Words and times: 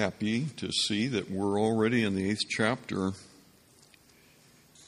happy 0.00 0.46
to 0.56 0.72
see 0.72 1.08
that 1.08 1.30
we're 1.30 1.60
already 1.60 2.04
in 2.04 2.14
the 2.14 2.30
eighth 2.30 2.48
chapter, 2.48 3.12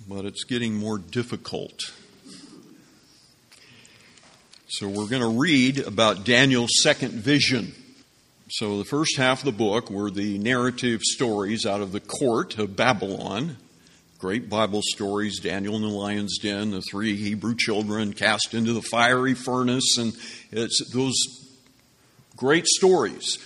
but 0.09 0.25
it's 0.25 0.45
getting 0.45 0.75
more 0.75 0.97
difficult. 0.97 1.79
So 4.69 4.88
we're 4.88 5.09
going 5.09 5.21
to 5.21 5.38
read 5.38 5.80
about 5.80 6.25
Daniel's 6.25 6.80
second 6.83 7.12
vision. 7.12 7.75
So 8.52 8.79
the 8.79 8.87
first 8.87 9.19
half 9.19 9.41
of 9.41 9.45
the 9.45 9.52
book 9.52 9.91
were 9.91 10.11
the 10.11 10.38
narrative 10.38 11.02
stories 11.02 11.66
out 11.66 11.83
of 11.83 11.93
the 11.93 12.01
court 12.01 12.57
of 12.57 12.74
Babylon. 12.74 13.59
Great 14.19 14.49
Bible 14.49 14.80
stories 14.83 15.41
Daniel 15.41 15.77
in 15.77 15.83
the 15.83 15.88
lion's 15.88 16.38
den, 16.38 16.71
the 16.71 16.80
three 16.80 17.16
Hebrew 17.16 17.55
children 17.55 18.15
cast 18.15 18.55
into 18.55 18.73
the 18.73 18.80
fiery 18.80 19.35
furnace, 19.35 19.99
and 19.99 20.15
it's 20.51 20.91
those 20.95 21.16
great 22.35 22.66
stories. 22.66 23.37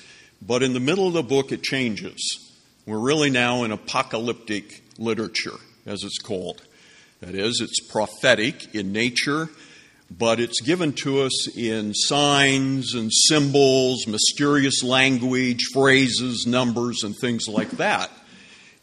But 0.42 0.62
in 0.62 0.72
the 0.72 0.80
middle 0.80 1.06
of 1.06 1.14
the 1.14 1.22
book, 1.22 1.52
it 1.52 1.62
changes. 1.62 2.52
We're 2.86 2.98
really 2.98 3.30
now 3.30 3.64
in 3.64 3.72
apocalyptic 3.72 4.82
literature, 4.98 5.58
as 5.86 6.04
it's 6.04 6.18
called. 6.18 6.62
That 7.20 7.34
is, 7.34 7.60
it's 7.60 7.80
prophetic 7.90 8.74
in 8.74 8.92
nature, 8.92 9.48
but 10.10 10.38
it's 10.38 10.60
given 10.60 10.92
to 11.02 11.22
us 11.22 11.56
in 11.56 11.94
signs 11.94 12.94
and 12.94 13.10
symbols, 13.12 14.06
mysterious 14.06 14.82
language, 14.84 15.60
phrases, 15.72 16.46
numbers, 16.46 17.02
and 17.02 17.16
things 17.16 17.48
like 17.48 17.70
that. 17.72 18.10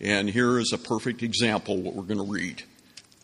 And 0.02 0.30
here 0.30 0.60
is 0.60 0.74
a 0.74 0.78
perfect 0.78 1.24
example 1.24 1.78
what 1.78 1.94
we're 1.94 2.04
going 2.04 2.26
to 2.26 2.32
read 2.32 2.64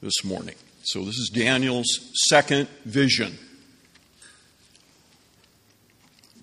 this 0.01 0.23
morning. 0.23 0.55
So, 0.83 1.03
this 1.03 1.17
is 1.17 1.29
Daniel's 1.33 1.87
second 2.29 2.69
vision. 2.85 3.37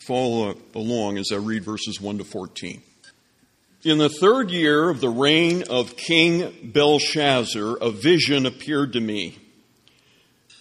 Follow 0.07 0.57
along 0.77 1.19
as 1.19 1.33
I 1.33 1.37
read 1.37 1.65
verses 1.65 2.01
1 2.01 2.19
to 2.19 2.25
14. 2.25 2.81
In 3.83 3.99
the 3.99 4.09
third 4.09 4.53
year 4.53 4.89
of 4.89 5.01
the 5.01 5.09
reign 5.09 5.65
of 5.69 5.97
King 5.97 6.71
Belshazzar, 6.73 7.79
a 7.79 7.91
vision 7.91 8.47
appeared 8.47 8.93
to 8.93 9.01
me, 9.01 9.37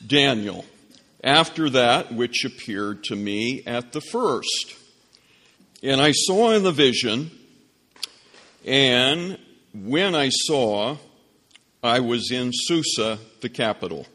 Daniel, 0.06 0.66
after 1.23 1.70
that 1.70 2.12
which 2.12 2.44
appeared 2.44 3.04
to 3.04 3.16
me 3.16 3.62
at 3.68 3.94
the 3.94 4.02
first. 4.02 4.76
And 5.84 6.02
I 6.02 6.12
saw 6.12 6.52
in 6.54 6.64
the 6.64 6.72
vision, 6.72 7.30
and 8.66 9.38
when 9.76 10.16
I 10.16 10.30
saw, 10.30 10.98
I 11.84 12.00
was 12.00 12.32
in 12.32 12.50
Susa, 12.52 13.20
the 13.42 13.50
capital, 13.50 14.08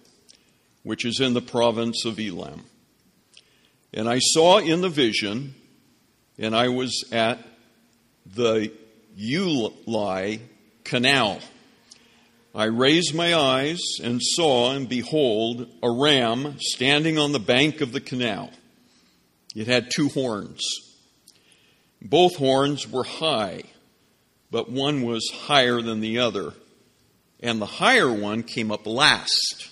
which 0.82 1.04
is 1.04 1.20
in 1.20 1.34
the 1.34 1.40
province 1.40 2.04
of 2.04 2.18
Elam. 2.18 2.64
And 3.92 4.08
I 4.08 4.18
saw 4.20 4.58
in 4.58 4.82
the 4.82 4.88
vision, 4.88 5.54
and 6.38 6.54
I 6.54 6.68
was 6.68 7.04
at 7.12 7.38
the 8.24 8.72
Ulai 9.18 10.40
canal. 10.84 11.40
I 12.54 12.64
raised 12.64 13.14
my 13.14 13.34
eyes 13.34 13.80
and 14.02 14.20
saw, 14.22 14.72
and 14.72 14.88
behold, 14.88 15.68
a 15.82 15.90
ram 15.90 16.56
standing 16.58 17.18
on 17.18 17.32
the 17.32 17.38
bank 17.38 17.80
of 17.80 17.92
the 17.92 18.00
canal. 18.00 18.50
It 19.54 19.66
had 19.66 19.90
two 19.94 20.08
horns. 20.08 20.60
Both 22.02 22.36
horns 22.36 22.88
were 22.88 23.04
high, 23.04 23.64
but 24.50 24.70
one 24.70 25.02
was 25.02 25.28
higher 25.32 25.82
than 25.82 26.00
the 26.00 26.18
other, 26.18 26.54
and 27.40 27.60
the 27.60 27.66
higher 27.66 28.12
one 28.12 28.42
came 28.42 28.72
up 28.72 28.86
last. 28.86 29.69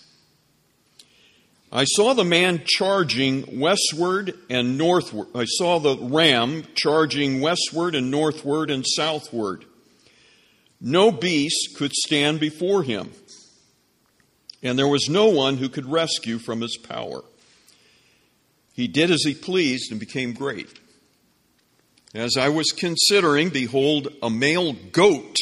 I 1.71 1.85
saw 1.85 2.15
the 2.15 2.25
man 2.25 2.63
charging 2.65 3.61
westward 3.61 4.33
and 4.49 4.79
northward. 4.79 5.29
I 5.35 5.45
saw 5.45 5.79
the 5.79 5.99
ram 5.99 6.65
charging 6.75 7.41
westward 7.43 7.95
and 7.95 8.11
northward 8.11 8.71
and 8.71 8.87
southward. 8.87 9.67
No 10.81 11.11
beast 11.11 11.77
could 11.77 11.93
stand 11.93 12.41
before 12.41 12.83
him, 12.85 13.11
and 14.63 14.79
there 14.79 14.89
was 14.89 15.09
no 15.11 15.27
one 15.27 15.59
who 15.59 15.69
could 15.69 15.87
rescue 15.87 16.39
from 16.39 16.61
his 16.61 16.79
power. 16.79 17.23
He 18.73 18.87
did 18.87 19.11
as 19.11 19.25
he 19.25 19.35
pleased 19.35 19.91
and 19.91 20.01
became 20.01 20.33
great. 20.33 20.79
As 22.15 22.37
I 22.39 22.49
was 22.49 22.71
considering, 22.71 23.51
behold, 23.51 24.09
a 24.23 24.31
male 24.31 24.73
goat 24.73 25.37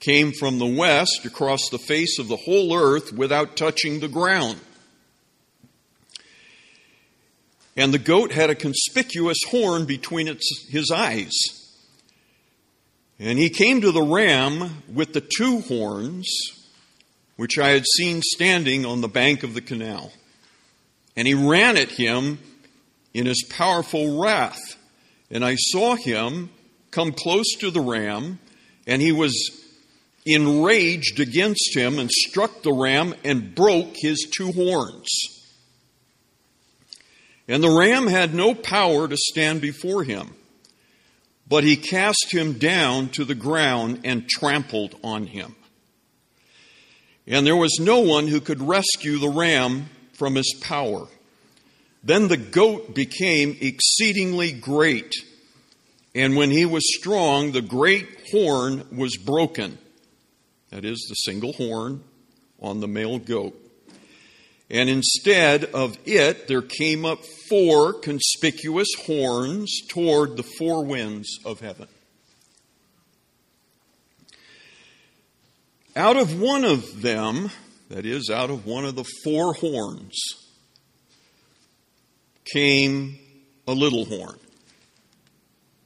came 0.00 0.32
from 0.32 0.58
the 0.58 0.66
west 0.66 1.26
across 1.26 1.68
the 1.70 1.78
face 1.78 2.18
of 2.18 2.28
the 2.28 2.36
whole 2.36 2.74
earth 2.74 3.12
without 3.12 3.56
touching 3.56 4.00
the 4.00 4.08
ground. 4.08 4.58
And 7.76 7.92
the 7.92 7.98
goat 7.98 8.32
had 8.32 8.50
a 8.50 8.54
conspicuous 8.54 9.38
horn 9.48 9.86
between 9.86 10.28
its, 10.28 10.66
his 10.68 10.90
eyes. 10.90 11.32
And 13.18 13.38
he 13.38 13.50
came 13.50 13.80
to 13.80 13.92
the 13.92 14.02
ram 14.02 14.82
with 14.92 15.12
the 15.12 15.20
two 15.22 15.60
horns, 15.60 16.28
which 17.36 17.58
I 17.58 17.68
had 17.68 17.84
seen 17.96 18.20
standing 18.22 18.84
on 18.84 19.00
the 19.00 19.08
bank 19.08 19.42
of 19.42 19.54
the 19.54 19.60
canal. 19.60 20.12
And 21.16 21.26
he 21.26 21.34
ran 21.34 21.76
at 21.76 21.90
him 21.90 22.38
in 23.14 23.26
his 23.26 23.44
powerful 23.48 24.20
wrath. 24.20 24.60
And 25.30 25.44
I 25.44 25.54
saw 25.56 25.96
him 25.96 26.50
come 26.90 27.12
close 27.12 27.54
to 27.60 27.70
the 27.70 27.80
ram, 27.80 28.38
and 28.86 29.00
he 29.00 29.12
was 29.12 29.34
enraged 30.26 31.20
against 31.20 31.74
him 31.74 31.98
and 31.98 32.10
struck 32.10 32.62
the 32.62 32.72
ram 32.72 33.14
and 33.24 33.54
broke 33.54 33.94
his 33.96 34.30
two 34.36 34.52
horns. 34.52 35.08
And 37.52 37.62
the 37.62 37.68
ram 37.68 38.06
had 38.06 38.32
no 38.32 38.54
power 38.54 39.06
to 39.06 39.14
stand 39.14 39.60
before 39.60 40.04
him, 40.04 40.34
but 41.46 41.64
he 41.64 41.76
cast 41.76 42.32
him 42.32 42.54
down 42.54 43.10
to 43.10 43.26
the 43.26 43.34
ground 43.34 44.00
and 44.04 44.26
trampled 44.26 44.98
on 45.04 45.26
him. 45.26 45.54
And 47.26 47.46
there 47.46 47.54
was 47.54 47.76
no 47.78 48.00
one 48.00 48.26
who 48.26 48.40
could 48.40 48.62
rescue 48.62 49.18
the 49.18 49.28
ram 49.28 49.90
from 50.14 50.34
his 50.34 50.50
power. 50.62 51.06
Then 52.02 52.28
the 52.28 52.38
goat 52.38 52.94
became 52.94 53.58
exceedingly 53.60 54.52
great, 54.52 55.12
and 56.14 56.36
when 56.36 56.50
he 56.50 56.64
was 56.64 56.96
strong, 56.96 57.52
the 57.52 57.60
great 57.60 58.08
horn 58.32 58.86
was 58.96 59.18
broken. 59.18 59.76
That 60.70 60.86
is, 60.86 61.04
the 61.06 61.16
single 61.16 61.52
horn 61.52 62.02
on 62.60 62.80
the 62.80 62.88
male 62.88 63.18
goat. 63.18 63.61
And 64.72 64.88
instead 64.88 65.66
of 65.66 65.98
it, 66.06 66.48
there 66.48 66.62
came 66.62 67.04
up 67.04 67.18
four 67.50 67.92
conspicuous 67.92 68.88
horns 69.04 69.82
toward 69.90 70.38
the 70.38 70.42
four 70.42 70.82
winds 70.82 71.38
of 71.44 71.60
heaven. 71.60 71.88
Out 75.94 76.16
of 76.16 76.40
one 76.40 76.64
of 76.64 77.02
them, 77.02 77.50
that 77.90 78.06
is, 78.06 78.30
out 78.30 78.48
of 78.48 78.64
one 78.64 78.86
of 78.86 78.94
the 78.94 79.04
four 79.22 79.52
horns, 79.52 80.18
came 82.50 83.18
a 83.68 83.74
little 83.74 84.06
horn. 84.06 84.38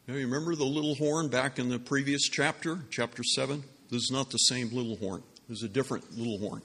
Now, 0.07 0.15
you 0.15 0.27
remember 0.27 0.55
the 0.55 0.65
little 0.65 0.95
horn 0.95 1.27
back 1.27 1.59
in 1.59 1.69
the 1.69 1.81
previous 1.81 2.29
chapter, 2.29 2.85
chapter 2.91 3.25
7? 3.25 3.65
This 3.91 4.03
is 4.03 4.11
not 4.13 4.31
the 4.31 4.39
same 4.39 4.71
little 4.71 4.97
horn, 4.97 5.25
this 5.49 5.59
is 5.59 5.65
a 5.65 5.69
different 5.69 6.17
little 6.17 6.39
horn 6.39 6.63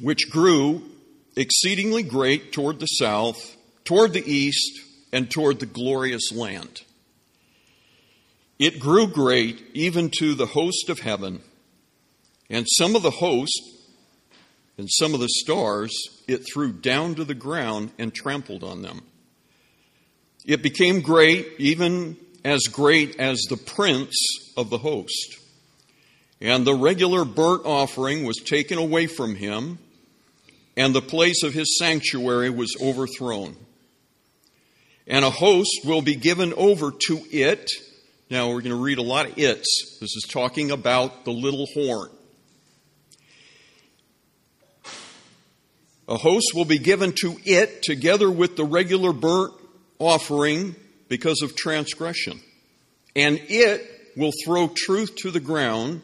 which 0.00 0.30
grew 0.30 0.82
exceedingly 1.36 2.02
great 2.02 2.52
toward 2.52 2.80
the 2.80 2.86
south, 2.86 3.56
toward 3.84 4.12
the 4.12 4.30
east, 4.30 4.80
and 5.12 5.30
toward 5.30 5.60
the 5.60 5.66
glorious 5.66 6.32
land. 6.32 6.82
It 8.58 8.78
grew 8.78 9.06
great 9.06 9.62
even 9.72 10.10
to 10.18 10.34
the 10.34 10.46
host 10.46 10.88
of 10.88 11.00
heaven, 11.00 11.40
and 12.48 12.66
some 12.68 12.94
of 12.94 13.02
the 13.02 13.10
host 13.10 13.60
and 14.76 14.88
some 14.90 15.14
of 15.14 15.20
the 15.20 15.28
stars 15.28 15.92
it 16.26 16.46
threw 16.50 16.72
down 16.72 17.14
to 17.14 17.24
the 17.24 17.34
ground 17.34 17.90
and 17.98 18.14
trampled 18.14 18.64
on 18.64 18.82
them. 18.82 19.02
It 20.44 20.62
became 20.62 21.00
great, 21.00 21.46
even 21.58 22.16
as 22.44 22.62
great 22.62 23.20
as 23.20 23.40
the 23.48 23.56
prince 23.56 24.14
of 24.56 24.70
the 24.70 24.78
host. 24.78 25.38
And 26.40 26.66
the 26.66 26.74
regular 26.74 27.26
burnt 27.26 27.66
offering 27.66 28.24
was 28.24 28.36
taken 28.36 28.78
away 28.78 29.06
from 29.06 29.34
him 29.34 29.78
and 30.80 30.94
the 30.94 31.02
place 31.02 31.42
of 31.42 31.52
his 31.52 31.76
sanctuary 31.78 32.48
was 32.48 32.74
overthrown. 32.80 33.54
and 35.06 35.26
a 35.26 35.30
host 35.30 35.80
will 35.84 36.00
be 36.00 36.14
given 36.14 36.54
over 36.54 36.90
to 36.90 37.20
it. 37.30 37.68
Now 38.30 38.48
we're 38.48 38.62
going 38.62 38.74
to 38.74 38.82
read 38.82 38.96
a 38.96 39.02
lot 39.02 39.26
of 39.26 39.36
its. 39.36 39.98
This 40.00 40.16
is 40.16 40.24
talking 40.26 40.70
about 40.70 41.26
the 41.26 41.32
little 41.32 41.66
horn. 41.74 42.08
A 46.08 46.16
host 46.16 46.52
will 46.54 46.64
be 46.64 46.78
given 46.78 47.12
to 47.20 47.36
it 47.44 47.82
together 47.82 48.30
with 48.30 48.56
the 48.56 48.64
regular 48.64 49.12
burnt 49.12 49.52
offering 49.98 50.74
because 51.08 51.42
of 51.42 51.54
transgression. 51.56 52.40
And 53.14 53.38
it 53.48 53.86
will 54.16 54.32
throw 54.46 54.70
truth 54.74 55.14
to 55.16 55.30
the 55.30 55.40
ground, 55.40 56.00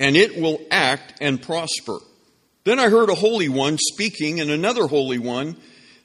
and 0.00 0.16
it 0.16 0.40
will 0.40 0.60
act 0.70 1.14
and 1.20 1.42
prosper. 1.42 1.98
Then 2.68 2.78
I 2.78 2.90
heard 2.90 3.08
a 3.08 3.14
holy 3.14 3.48
one 3.48 3.78
speaking, 3.78 4.40
and 4.40 4.50
another 4.50 4.88
holy 4.88 5.16
one 5.16 5.56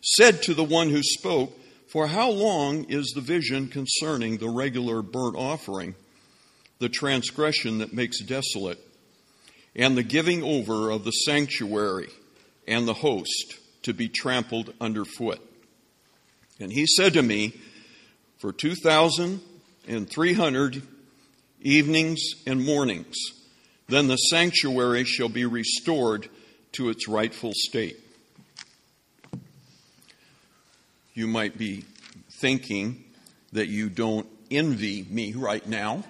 said 0.02 0.42
to 0.44 0.54
the 0.54 0.64
one 0.64 0.90
who 0.90 1.04
spoke, 1.04 1.52
For 1.90 2.08
how 2.08 2.30
long 2.30 2.86
is 2.86 3.12
the 3.14 3.20
vision 3.20 3.68
concerning 3.68 4.38
the 4.38 4.48
regular 4.48 5.02
burnt 5.02 5.36
offering, 5.36 5.96
the 6.80 6.88
transgression 6.88 7.80
that 7.80 7.92
makes 7.92 8.22
desolate, 8.22 8.80
and 9.76 9.98
the 9.98 10.04
giving 10.04 10.42
over 10.42 10.90
of 10.90 11.04
the 11.04 11.12
sanctuary 11.12 12.08
and 12.66 12.88
the 12.88 12.94
host 12.94 13.60
to 13.82 13.94
be 13.94 14.08
trampled 14.08 14.74
underfoot? 14.80 15.42
And 16.62 16.72
he 16.72 16.88
said 16.88 17.12
to 17.16 17.22
me, 17.22 17.60
For 18.38 18.54
2,300 18.54 20.82
evenings 21.60 22.22
and 22.48 22.64
mornings, 22.64 23.18
then 23.90 24.08
the 24.08 24.16
sanctuary 24.16 25.04
shall 25.04 25.28
be 25.28 25.46
restored 25.46 26.30
to 26.74 26.90
its 26.90 27.08
rightful 27.08 27.52
state. 27.56 28.00
You 31.14 31.28
might 31.28 31.58
be 31.58 31.86
thinking 32.40 33.04
that 33.54 33.68
you 33.68 33.90
don't 33.90 34.28
envy 34.50 35.06
me 35.10 35.34
right 35.34 35.66
now 35.68 36.04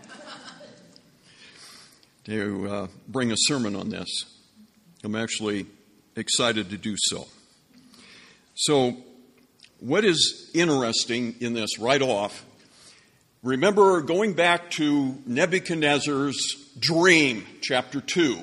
to 2.24 2.70
uh, 2.70 2.88
bring 3.08 3.32
a 3.32 3.36
sermon 3.38 3.76
on 3.76 3.90
this. 3.90 4.08
I'm 5.04 5.16
actually 5.16 5.66
excited 6.16 6.70
to 6.70 6.78
do 6.78 6.96
so. 6.98 7.28
So, 8.56 8.98
what 9.80 10.06
is 10.06 10.50
interesting 10.54 11.36
in 11.42 11.54
this 11.54 11.78
right 11.78 12.02
off? 12.02 12.46
Remember 13.42 14.00
going 14.02 14.34
back 14.34 14.72
to 14.72 15.18
Nebuchadnezzar's 15.26 16.38
dream, 16.80 17.46
chapter 17.62 18.00
2, 18.00 18.40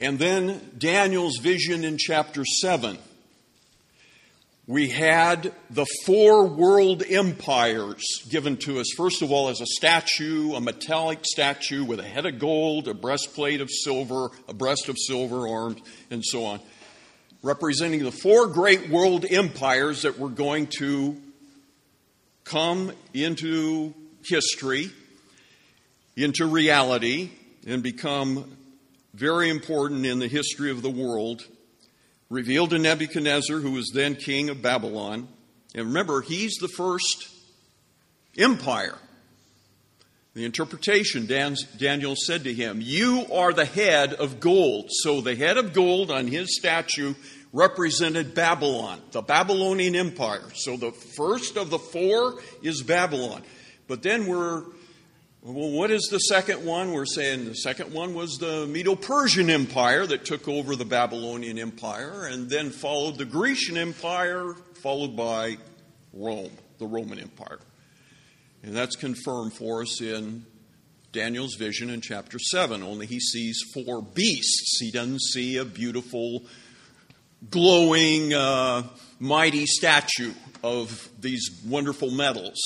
and 0.00 0.18
then 0.18 0.60
Daniel's 0.78 1.38
vision 1.38 1.84
in 1.84 1.98
chapter 1.98 2.44
7 2.44 2.98
we 4.68 4.88
had 4.88 5.52
the 5.70 5.86
four 6.04 6.44
world 6.44 7.04
empires 7.08 8.02
given 8.28 8.56
to 8.56 8.80
us, 8.80 8.86
first 8.96 9.22
of 9.22 9.30
all, 9.30 9.48
as 9.48 9.60
a 9.60 9.66
statue, 9.66 10.54
a 10.54 10.60
metallic 10.60 11.20
statue 11.22 11.84
with 11.84 12.00
a 12.00 12.02
head 12.02 12.26
of 12.26 12.40
gold, 12.40 12.88
a 12.88 12.94
breastplate 12.94 13.60
of 13.60 13.70
silver, 13.70 14.28
a 14.48 14.54
breast 14.54 14.88
of 14.88 14.96
silver, 14.98 15.46
arms, 15.46 15.80
and 16.10 16.24
so 16.24 16.44
on, 16.46 16.60
representing 17.44 18.02
the 18.02 18.10
four 18.10 18.48
great 18.48 18.88
world 18.88 19.24
empires 19.30 20.02
that 20.02 20.18
were 20.18 20.28
going 20.28 20.66
to 20.78 21.16
come 22.42 22.90
into 23.14 23.94
history, 24.24 24.90
into 26.16 26.44
reality, 26.44 27.30
and 27.68 27.84
become 27.84 28.56
very 29.16 29.48
important 29.48 30.04
in 30.04 30.18
the 30.18 30.28
history 30.28 30.70
of 30.70 30.82
the 30.82 30.90
world 30.90 31.42
revealed 32.28 32.70
to 32.70 32.78
Nebuchadnezzar, 32.78 33.58
who 33.58 33.72
was 33.72 33.90
then 33.94 34.14
king 34.14 34.50
of 34.50 34.60
Babylon. 34.60 35.28
And 35.74 35.86
remember, 35.86 36.20
he's 36.20 36.56
the 36.56 36.68
first 36.68 37.28
empire. 38.36 38.98
The 40.34 40.44
interpretation, 40.44 41.26
Daniel 41.26 42.14
said 42.14 42.44
to 42.44 42.52
him, 42.52 42.80
You 42.82 43.24
are 43.32 43.54
the 43.54 43.64
head 43.64 44.12
of 44.12 44.38
gold. 44.38 44.90
So 44.90 45.22
the 45.22 45.34
head 45.34 45.56
of 45.56 45.72
gold 45.72 46.10
on 46.10 46.26
his 46.26 46.54
statue 46.54 47.14
represented 47.54 48.34
Babylon, 48.34 49.00
the 49.12 49.22
Babylonian 49.22 49.96
Empire. 49.96 50.44
So 50.54 50.76
the 50.76 50.92
first 50.92 51.56
of 51.56 51.70
the 51.70 51.78
four 51.78 52.34
is 52.62 52.82
Babylon. 52.82 53.42
But 53.88 54.02
then 54.02 54.26
we're 54.26 54.64
well, 55.48 55.70
what 55.70 55.92
is 55.92 56.08
the 56.10 56.18
second 56.18 56.64
one? 56.64 56.90
We're 56.90 57.06
saying 57.06 57.44
the 57.44 57.54
second 57.54 57.92
one 57.92 58.14
was 58.14 58.38
the 58.38 58.66
Medo 58.66 58.96
Persian 58.96 59.48
Empire 59.48 60.04
that 60.04 60.24
took 60.24 60.48
over 60.48 60.74
the 60.74 60.84
Babylonian 60.84 61.56
Empire 61.56 62.26
and 62.26 62.50
then 62.50 62.70
followed 62.70 63.16
the 63.16 63.26
Grecian 63.26 63.76
Empire, 63.76 64.54
followed 64.82 65.16
by 65.16 65.56
Rome, 66.12 66.50
the 66.78 66.86
Roman 66.86 67.20
Empire. 67.20 67.60
And 68.64 68.76
that's 68.76 68.96
confirmed 68.96 69.52
for 69.52 69.82
us 69.82 70.00
in 70.00 70.44
Daniel's 71.12 71.54
vision 71.54 71.90
in 71.90 72.00
chapter 72.00 72.40
7. 72.40 72.82
Only 72.82 73.06
he 73.06 73.20
sees 73.20 73.62
four 73.72 74.02
beasts. 74.02 74.80
He 74.80 74.90
doesn't 74.90 75.22
see 75.22 75.58
a 75.58 75.64
beautiful, 75.64 76.42
glowing, 77.52 78.34
uh, 78.34 78.82
mighty 79.20 79.66
statue 79.66 80.32
of 80.64 81.08
these 81.20 81.62
wonderful 81.64 82.10
metals. 82.10 82.58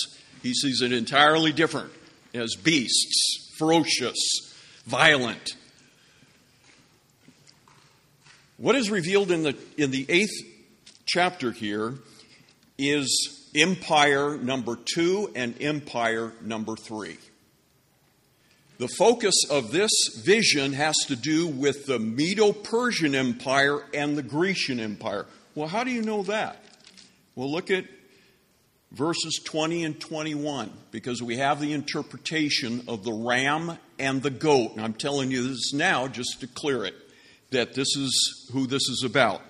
He 0.43 0.55
sees 0.55 0.81
it 0.81 0.95
entirely 0.95 1.53
different 1.53 1.93
as 2.35 2.55
beasts, 2.55 3.55
ferocious, 3.59 4.19
violent. 4.87 5.57
What 8.57 8.77
is 8.77 8.91
revealed 8.91 9.31
in 9.31 9.43
the, 9.43 9.57
in 9.77 9.91
the 9.91 10.07
eighth 10.09 10.37
chapter 11.07 11.51
here 11.51 11.95
is 12.79 13.51
empire 13.55 14.37
number 14.37 14.77
two 14.77 15.31
and 15.35 15.61
empire 15.61 16.33
number 16.43 16.77
three. 16.77 17.17
The 18.79 18.89
focus 18.89 19.35
of 19.51 19.73
this 19.73 19.91
vision 20.25 20.73
has 20.73 20.95
to 21.09 21.17
do 21.17 21.47
with 21.47 21.85
the 21.87 21.99
Medo 21.99 22.53
Persian 22.53 23.15
Empire 23.15 23.83
and 23.93 24.17
the 24.17 24.23
Grecian 24.23 24.81
Empire. 24.81 25.27
Well, 25.55 25.69
how 25.69 25.85
do 25.85 25.91
you 25.91 26.01
know 26.01 26.23
that? 26.23 26.65
Well, 27.35 27.51
look 27.51 27.71
at 27.71 27.85
verses 28.93 29.41
20 29.45 29.85
and 29.85 30.01
21 30.01 30.71
because 30.91 31.23
we 31.23 31.37
have 31.37 31.61
the 31.61 31.73
interpretation 31.73 32.85
of 32.89 33.05
the 33.05 33.13
ram 33.13 33.79
and 33.99 34.23
the 34.23 34.31
goat. 34.31 34.73
And 34.73 34.85
I'm 34.85 34.95
telling 34.95 35.31
you 35.31 35.49
this 35.49 35.73
now 35.73 36.09
just 36.09 36.41
to 36.41 36.47
clear 36.47 36.85
it 36.85 36.95
that 37.51 37.75
this 37.75 37.97
is 37.97 38.49
who 38.53 38.67
this 38.67 38.89
is 38.89 39.03
about. 39.05 39.43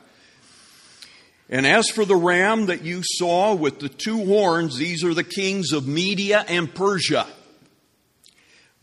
And 1.48 1.66
as 1.66 1.88
for 1.88 2.04
the 2.04 2.16
ram 2.16 2.66
that 2.66 2.82
you 2.82 3.02
saw 3.02 3.54
with 3.54 3.81
the 3.81 3.88
two 3.88 4.25
horns, 4.25 4.76
these 4.76 5.02
are 5.02 5.14
the 5.14 5.25
kings 5.25 5.72
of 5.72 5.86
Media 5.86 6.44
and 6.46 6.72
Persia. 6.72 7.26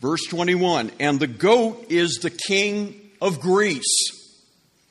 Verse 0.00 0.24
21 0.28 0.92
And 1.00 1.18
the 1.18 1.26
goat 1.26 1.86
is 1.88 2.18
the 2.20 2.30
king 2.30 3.10
of 3.22 3.40
Greece. 3.40 4.10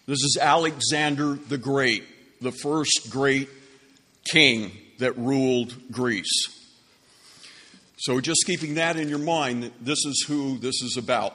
This 0.07 0.23
is 0.23 0.37
Alexander 0.41 1.33
the 1.33 1.57
Great, 1.57 2.03
the 2.41 2.51
first 2.51 3.09
great 3.11 3.49
king 4.31 4.71
that 4.99 5.17
ruled 5.17 5.91
Greece. 5.91 6.47
So, 7.97 8.21
just 8.21 8.43
keeping 8.45 8.75
that 8.75 8.95
in 8.97 9.09
your 9.09 9.19
mind, 9.19 9.71
this 9.81 10.05
is 10.05 10.25
who 10.27 10.57
this 10.59 10.81
is 10.81 10.97
about. 10.97 11.33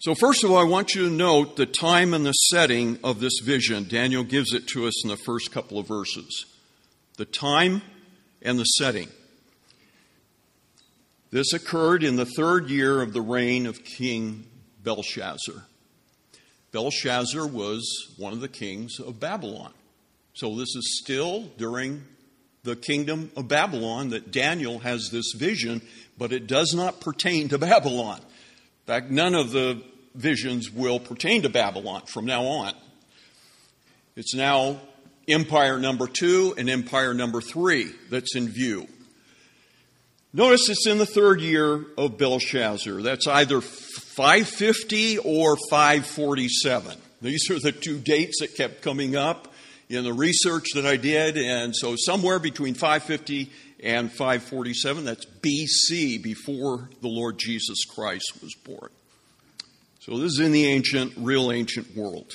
So, 0.00 0.14
first 0.14 0.44
of 0.44 0.50
all, 0.50 0.58
I 0.58 0.64
want 0.64 0.94
you 0.94 1.08
to 1.08 1.14
note 1.14 1.56
the 1.56 1.66
time 1.66 2.14
and 2.14 2.24
the 2.24 2.32
setting 2.32 2.98
of 3.04 3.20
this 3.20 3.38
vision. 3.42 3.86
Daniel 3.88 4.24
gives 4.24 4.52
it 4.52 4.66
to 4.68 4.86
us 4.86 5.04
in 5.04 5.10
the 5.10 5.16
first 5.16 5.50
couple 5.52 5.78
of 5.78 5.88
verses. 5.88 6.46
The 7.16 7.24
time 7.24 7.82
and 8.42 8.58
the 8.58 8.64
setting. 8.64 9.08
This 11.30 11.52
occurred 11.52 12.02
in 12.02 12.16
the 12.16 12.26
third 12.26 12.70
year 12.70 13.02
of 13.02 13.12
the 13.12 13.20
reign 13.20 13.66
of 13.66 13.84
King 13.84 14.46
Belshazzar. 14.82 15.66
Belshazzar 16.72 17.46
was 17.46 18.14
one 18.16 18.32
of 18.32 18.40
the 18.40 18.48
kings 18.48 18.98
of 18.98 19.20
Babylon. 19.20 19.72
So 20.34 20.56
this 20.56 20.74
is 20.76 20.98
still 21.02 21.42
during 21.58 22.04
the 22.62 22.76
kingdom 22.76 23.30
of 23.36 23.48
Babylon 23.48 24.10
that 24.10 24.30
Daniel 24.30 24.78
has 24.80 25.10
this 25.10 25.32
vision, 25.36 25.82
but 26.18 26.32
it 26.32 26.46
does 26.46 26.74
not 26.74 27.00
pertain 27.00 27.48
to 27.48 27.58
Babylon. 27.58 28.18
In 28.18 28.86
fact, 28.86 29.10
none 29.10 29.34
of 29.34 29.50
the 29.50 29.82
visions 30.14 30.70
will 30.70 30.98
pertain 30.98 31.42
to 31.42 31.48
Babylon 31.48 32.02
from 32.06 32.26
now 32.26 32.44
on. 32.44 32.74
It's 34.16 34.34
now 34.34 34.80
empire 35.28 35.78
number 35.78 36.06
two 36.06 36.54
and 36.58 36.68
empire 36.68 37.14
number 37.14 37.40
three 37.40 37.92
that's 38.10 38.34
in 38.34 38.48
view. 38.48 38.88
Notice 40.32 40.68
it's 40.68 40.86
in 40.86 40.98
the 40.98 41.06
third 41.06 41.40
year 41.40 41.84
of 41.98 42.16
Belshazzar. 42.16 43.02
That's 43.02 43.26
either 43.26 43.60
550 43.60 45.18
or 45.18 45.56
547. 45.68 46.96
These 47.20 47.50
are 47.50 47.58
the 47.58 47.72
two 47.72 47.98
dates 47.98 48.38
that 48.40 48.54
kept 48.56 48.80
coming 48.80 49.16
up 49.16 49.49
in 49.90 50.04
the 50.04 50.12
research 50.12 50.66
that 50.74 50.86
I 50.86 50.96
did, 50.96 51.36
and 51.36 51.74
so 51.76 51.96
somewhere 51.98 52.38
between 52.38 52.74
550 52.74 53.50
and 53.82 54.08
547, 54.08 55.04
that's 55.04 55.26
BC, 55.26 56.22
before 56.22 56.88
the 57.02 57.08
Lord 57.08 57.38
Jesus 57.38 57.84
Christ 57.84 58.32
was 58.40 58.54
born. 58.64 58.90
So 59.98 60.16
this 60.16 60.34
is 60.34 60.38
in 60.40 60.52
the 60.52 60.66
ancient, 60.66 61.14
real 61.16 61.50
ancient 61.50 61.96
world. 61.96 62.30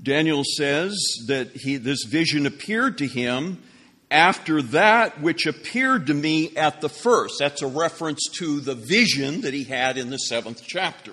Daniel 0.00 0.44
says 0.44 0.94
that 1.26 1.52
he, 1.52 1.76
this 1.76 2.04
vision 2.04 2.44
appeared 2.44 2.98
to 2.98 3.06
him 3.06 3.62
after 4.10 4.60
that 4.60 5.22
which 5.22 5.46
appeared 5.46 6.06
to 6.08 6.14
me 6.14 6.54
at 6.54 6.82
the 6.82 6.88
first. 6.88 7.36
That's 7.40 7.62
a 7.62 7.66
reference 7.66 8.20
to 8.38 8.60
the 8.60 8.74
vision 8.74 9.40
that 9.40 9.54
he 9.54 9.64
had 9.64 9.96
in 9.96 10.10
the 10.10 10.18
seventh 10.18 10.62
chapter. 10.66 11.12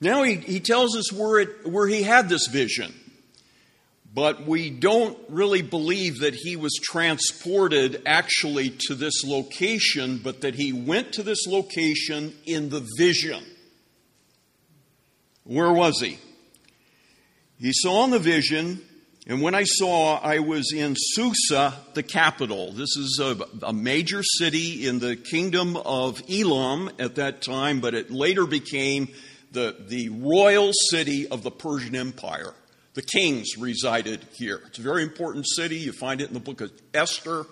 Now 0.00 0.22
he, 0.22 0.36
he 0.36 0.60
tells 0.60 0.96
us 0.96 1.12
where, 1.12 1.40
it, 1.40 1.66
where 1.66 1.88
he 1.88 2.02
had 2.02 2.28
this 2.28 2.48
vision, 2.48 2.94
but 4.12 4.46
we 4.46 4.70
don't 4.70 5.18
really 5.28 5.62
believe 5.62 6.20
that 6.20 6.34
he 6.34 6.56
was 6.56 6.72
transported 6.82 8.02
actually 8.06 8.70
to 8.88 8.94
this 8.94 9.24
location, 9.24 10.18
but 10.18 10.42
that 10.42 10.54
he 10.54 10.72
went 10.72 11.12
to 11.14 11.22
this 11.22 11.46
location 11.46 12.34
in 12.44 12.68
the 12.68 12.86
vision. 12.98 13.44
Where 15.44 15.72
was 15.72 16.00
he? 16.00 16.18
He 17.58 17.72
saw 17.72 18.04
in 18.04 18.10
the 18.10 18.18
vision, 18.18 18.82
and 19.26 19.40
when 19.40 19.54
I 19.54 19.64
saw, 19.64 20.18
I 20.18 20.40
was 20.40 20.72
in 20.72 20.94
Susa, 20.96 21.74
the 21.94 22.02
capital. 22.02 22.72
This 22.72 22.96
is 22.96 23.18
a, 23.22 23.36
a, 23.62 23.72
major 23.72 24.22
city 24.22 24.86
in 24.86 24.98
the 24.98 25.16
kingdom 25.16 25.76
of 25.76 26.22
Elam 26.28 26.90
at 26.98 27.14
that 27.14 27.42
time, 27.42 27.80
but 27.80 27.94
it 27.94 28.10
later 28.10 28.46
became 28.46 29.08
the, 29.52 29.76
the 29.88 30.08
royal 30.08 30.72
city 30.90 31.28
of 31.28 31.42
the 31.42 31.50
Persian 31.50 31.96
Empire. 31.96 32.54
The 32.94 33.02
kings 33.02 33.58
resided 33.58 34.26
here. 34.32 34.62
It's 34.66 34.78
a 34.78 34.82
very 34.82 35.02
important 35.02 35.46
city. 35.46 35.76
You 35.76 35.92
find 35.92 36.20
it 36.20 36.28
in 36.28 36.34
the 36.34 36.40
book 36.40 36.60
of 36.60 36.72
Esther. 36.94 37.44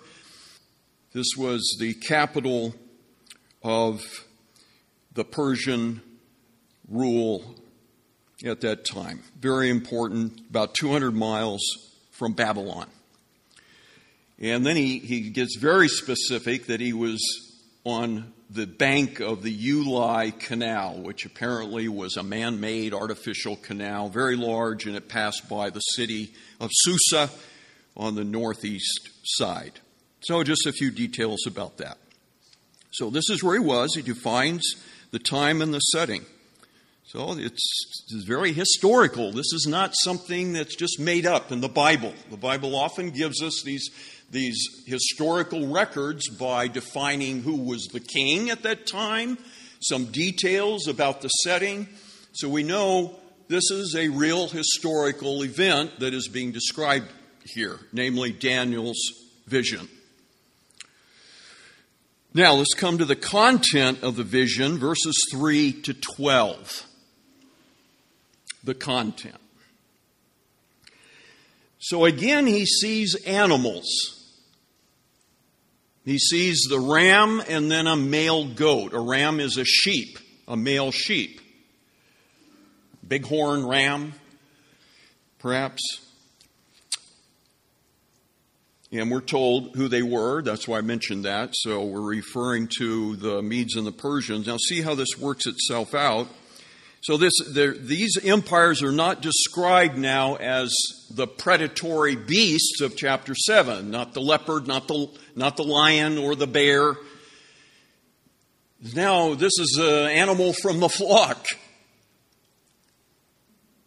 This 1.13 1.27
was 1.37 1.77
the 1.79 1.93
capital 1.93 2.73
of 3.63 4.03
the 5.13 5.23
Persian 5.23 6.01
rule 6.89 7.55
at 8.43 8.61
that 8.61 8.85
time. 8.85 9.21
Very 9.39 9.69
important, 9.69 10.39
about 10.49 10.73
200 10.73 11.11
miles 11.11 11.61
from 12.11 12.33
Babylon. 12.33 12.87
And 14.39 14.65
then 14.65 14.75
he, 14.75 14.99
he 14.99 15.29
gets 15.29 15.57
very 15.57 15.87
specific 15.87 16.67
that 16.67 16.81
he 16.81 16.91
was 16.91 17.21
on 17.85 18.33
the 18.49 18.67
bank 18.67 19.19
of 19.19 19.41
the 19.41 19.57
Ulai 19.57 20.37
Canal, 20.37 20.99
which 20.99 21.25
apparently 21.25 21.87
was 21.87 22.15
a 22.15 22.23
man 22.23 22.59
made 22.59 22.93
artificial 22.93 23.55
canal, 23.55 24.09
very 24.09 24.35
large, 24.35 24.85
and 24.85 24.95
it 24.95 25.09
passed 25.09 25.49
by 25.49 25.69
the 25.69 25.79
city 25.79 26.33
of 26.59 26.69
Susa 26.71 27.29
on 27.97 28.15
the 28.15 28.23
northeast 28.23 29.09
side. 29.23 29.79
So, 30.21 30.43
just 30.43 30.65
a 30.65 30.71
few 30.71 30.91
details 30.91 31.45
about 31.47 31.77
that. 31.77 31.97
So, 32.91 33.09
this 33.09 33.29
is 33.29 33.43
where 33.43 33.55
he 33.55 33.59
was. 33.59 33.95
He 33.95 34.01
defines 34.01 34.63
the 35.11 35.19
time 35.19 35.61
and 35.61 35.73
the 35.73 35.79
setting. 35.79 36.25
So, 37.05 37.33
it's, 37.33 38.05
it's 38.11 38.25
very 38.25 38.53
historical. 38.53 39.31
This 39.31 39.53
is 39.53 39.67
not 39.67 39.93
something 39.95 40.53
that's 40.53 40.75
just 40.75 40.99
made 40.99 41.25
up 41.25 41.51
in 41.51 41.61
the 41.61 41.69
Bible. 41.69 42.13
The 42.29 42.37
Bible 42.37 42.75
often 42.75 43.11
gives 43.11 43.41
us 43.41 43.61
these 43.63 43.89
these 44.35 44.83
historical 44.85 45.67
records 45.67 46.27
by 46.27 46.67
defining 46.67 47.41
who 47.41 47.55
was 47.55 47.85
the 47.85 48.01
king 48.01 48.49
at 48.49 48.63
that 48.63 48.85
time, 48.85 49.37
some 49.79 50.05
details 50.05 50.89
about 50.89 51.21
the 51.21 51.29
setting. 51.29 51.87
So 52.33 52.49
we 52.49 52.61
know 52.61 53.17
this 53.47 53.71
is 53.71 53.95
a 53.95 54.09
real 54.09 54.49
historical 54.49 55.41
event 55.43 56.01
that 56.01 56.13
is 56.13 56.27
being 56.27 56.51
described 56.51 57.07
here, 57.45 57.79
namely 57.93 58.33
Daniel's 58.33 58.99
vision. 59.47 59.87
Now 62.33 62.55
let's 62.55 62.73
come 62.73 62.97
to 62.97 63.05
the 63.05 63.15
content 63.15 64.03
of 64.03 64.17
the 64.17 64.23
vision, 64.23 64.77
verses 64.77 65.17
3 65.31 65.71
to 65.83 65.93
12. 65.93 66.85
The 68.65 68.73
content. 68.73 69.39
So 71.79 72.03
again, 72.03 72.47
he 72.47 72.65
sees 72.65 73.15
animals. 73.25 74.14
He 76.05 76.19
sees 76.19 76.67
the 76.69 76.79
ram 76.79 77.41
and 77.49 77.69
then 77.69 77.87
a 77.87 77.95
male 77.95 78.45
goat. 78.45 78.93
A 78.93 78.99
ram 78.99 79.39
is 79.39 79.57
a 79.57 79.65
sheep, 79.65 80.19
a 80.47 80.55
male 80.55 80.91
sheep. 80.91 81.41
Bighorn 83.03 83.65
ram, 83.65 84.13
perhaps. 85.39 85.81
And 88.91 89.11
we're 89.11 89.19
told 89.19 89.75
who 89.75 89.87
they 89.87 90.03
were. 90.03 90.41
That's 90.43 90.67
why 90.67 90.77
I 90.77 90.81
mentioned 90.81 91.25
that. 91.25 91.49
So 91.53 91.83
we're 91.83 92.01
referring 92.01 92.69
to 92.77 93.15
the 93.15 93.41
Medes 93.41 93.75
and 93.75 93.85
the 93.85 93.91
Persians. 93.91 94.47
Now, 94.47 94.57
see 94.57 94.81
how 94.81 94.95
this 94.95 95.17
works 95.19 95.47
itself 95.47 95.93
out. 95.95 96.27
So 97.05 97.17
this, 97.17 97.33
these 97.53 98.17
empires 98.23 98.81
are 98.81 98.91
not 98.91 99.21
described 99.21 99.95
now 99.95 100.37
as 100.37 100.73
the 101.11 101.27
predatory 101.27 102.15
beasts 102.15 102.81
of 102.81 102.97
chapter 102.97 103.35
7, 103.35 103.91
not 103.91 104.15
the 104.15 104.21
leopard, 104.21 104.65
not 104.65 104.87
the, 104.87 105.11
not 105.35 105.55
the 105.55 105.63
lion 105.63 106.17
or 106.17 106.33
the 106.33 106.47
bear. 106.47 106.95
Now, 108.95 109.35
this 109.35 109.51
is 109.59 109.77
an 109.79 110.09
animal 110.09 110.53
from 110.53 110.79
the 110.79 110.89
flock 110.89 111.45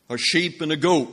a 0.08 0.16
sheep 0.16 0.62
and 0.62 0.70
a 0.70 0.76
goat. 0.76 1.12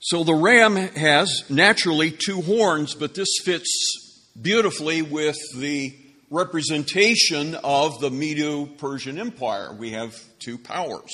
So 0.00 0.24
the 0.24 0.34
ram 0.34 0.76
has 0.76 1.44
naturally 1.50 2.10
two 2.10 2.40
horns, 2.40 2.94
but 2.94 3.14
this 3.14 3.28
fits 3.44 4.24
beautifully 4.40 5.02
with 5.02 5.36
the 5.54 6.05
representation 6.30 7.54
of 7.62 8.00
the 8.00 8.10
Medo 8.10 8.66
Persian 8.66 9.18
Empire. 9.18 9.72
We 9.72 9.92
have 9.92 10.14
two 10.38 10.58
powers. 10.58 11.12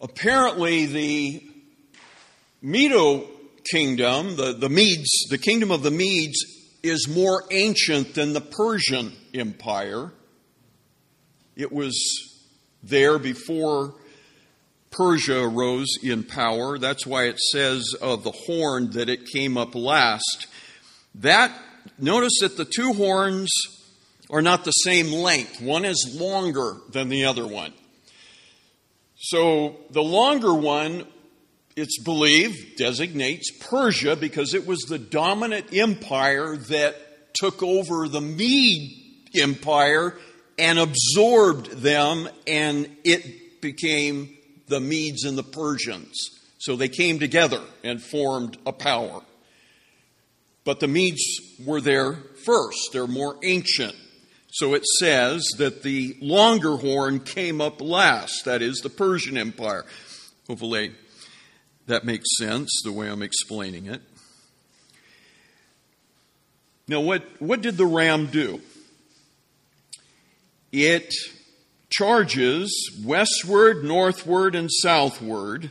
Apparently, 0.00 0.86
the 0.86 1.46
Medo 2.60 3.28
kingdom, 3.70 4.36
the, 4.36 4.52
the 4.52 4.68
Medes, 4.68 5.26
the 5.30 5.38
kingdom 5.38 5.70
of 5.70 5.82
the 5.82 5.90
Medes, 5.90 6.44
is 6.82 7.08
more 7.08 7.44
ancient 7.50 8.14
than 8.14 8.32
the 8.32 8.40
Persian 8.40 9.12
Empire. 9.32 10.12
It 11.54 11.70
was 11.70 11.94
there 12.82 13.18
before 13.18 13.94
Persia 14.90 15.42
arose 15.42 15.96
in 16.02 16.24
power. 16.24 16.78
That's 16.78 17.06
why 17.06 17.24
it 17.24 17.38
says 17.38 17.94
of 18.00 18.24
the 18.24 18.32
horn 18.32 18.90
that 18.90 19.08
it 19.08 19.26
came 19.26 19.56
up 19.56 19.74
last. 19.74 20.48
That 21.14 21.56
notice 21.98 22.38
that 22.40 22.56
the 22.56 22.64
two 22.64 22.92
horns 22.92 23.50
are 24.30 24.42
not 24.42 24.64
the 24.64 24.72
same 24.72 25.12
length. 25.12 25.60
One 25.60 25.84
is 25.84 26.16
longer 26.18 26.76
than 26.90 27.08
the 27.08 27.26
other 27.26 27.46
one. 27.46 27.72
So 29.16 29.76
the 29.90 30.02
longer 30.02 30.54
one, 30.54 31.06
it's 31.76 32.02
believed, 32.02 32.76
designates 32.76 33.50
Persia 33.68 34.16
because 34.16 34.54
it 34.54 34.66
was 34.66 34.80
the 34.80 34.98
dominant 34.98 35.72
empire 35.72 36.56
that 36.56 37.34
took 37.34 37.62
over 37.62 38.08
the 38.08 38.20
Mede 38.20 38.98
Empire 39.34 40.16
and 40.58 40.78
absorbed 40.78 41.70
them, 41.70 42.28
and 42.46 42.88
it 43.04 43.60
became 43.60 44.36
the 44.68 44.80
Medes 44.80 45.24
and 45.24 45.36
the 45.38 45.42
Persians. 45.42 46.30
So 46.58 46.76
they 46.76 46.88
came 46.88 47.18
together 47.18 47.60
and 47.82 48.02
formed 48.02 48.58
a 48.66 48.72
power. 48.72 49.22
But 50.64 50.80
the 50.80 50.88
Medes 50.88 51.40
were 51.64 51.80
there 51.80 52.14
first, 52.44 52.90
they're 52.92 53.06
more 53.06 53.36
ancient. 53.42 53.96
So 54.54 54.74
it 54.74 54.84
says 54.98 55.46
that 55.56 55.82
the 55.82 56.16
longer 56.20 56.76
horn 56.76 57.20
came 57.20 57.60
up 57.60 57.80
last, 57.80 58.44
that 58.44 58.60
is, 58.60 58.80
the 58.80 58.90
Persian 58.90 59.38
Empire. 59.38 59.86
Hopefully 60.46 60.92
that 61.86 62.04
makes 62.04 62.28
sense 62.38 62.70
the 62.84 62.92
way 62.92 63.08
I'm 63.08 63.22
explaining 63.22 63.86
it. 63.86 64.02
Now, 66.86 67.00
what, 67.00 67.24
what 67.40 67.62
did 67.62 67.76
the 67.76 67.86
ram 67.86 68.26
do? 68.26 68.60
It 70.70 71.12
charges 71.90 73.00
westward, 73.04 73.84
northward, 73.84 74.54
and 74.54 74.70
southward 74.70 75.70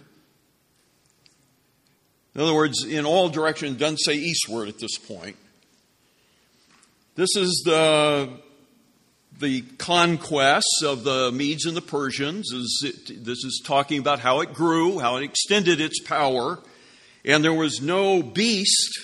in 2.33 2.41
other 2.41 2.53
words, 2.53 2.85
in 2.85 3.05
all 3.05 3.29
directions, 3.29 3.77
doesn't 3.77 3.97
say 3.97 4.15
eastward 4.15 4.69
at 4.69 4.79
this 4.79 4.97
point. 4.97 5.35
This 7.15 7.35
is 7.35 7.63
the, 7.65 8.29
the 9.39 9.61
conquests 9.77 10.81
of 10.81 11.03
the 11.03 11.31
Medes 11.33 11.65
and 11.65 11.75
the 11.75 11.81
Persians. 11.81 12.49
This 12.81 13.43
is 13.43 13.61
talking 13.65 13.99
about 13.99 14.19
how 14.19 14.39
it 14.39 14.53
grew, 14.53 14.99
how 14.99 15.17
it 15.17 15.23
extended 15.23 15.81
its 15.81 15.99
power. 15.99 16.59
And 17.25 17.43
there 17.43 17.53
was 17.53 17.81
no 17.81 18.23
beast, 18.23 18.97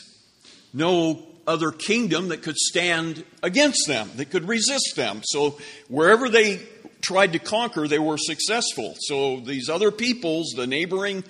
no 0.74 1.22
other 1.46 1.72
kingdom 1.72 2.30
that 2.30 2.44
could 2.44 2.58
stand 2.58 3.26
against 3.44 3.88
them, 3.88 4.10
that 4.16 4.30
could 4.30 4.48
resist 4.48 4.96
them. 4.96 5.22
So 5.24 5.58
wherever 5.90 6.30
they 6.30 6.62
tried 7.02 7.34
to 7.34 7.40
conquer, 7.40 7.88
they 7.88 8.00
were 8.00 8.18
successful. 8.18 8.96
So 9.02 9.42
these 9.42 9.70
other 9.70 9.92
peoples, 9.92 10.54
the 10.56 10.66
neighboring 10.66 11.24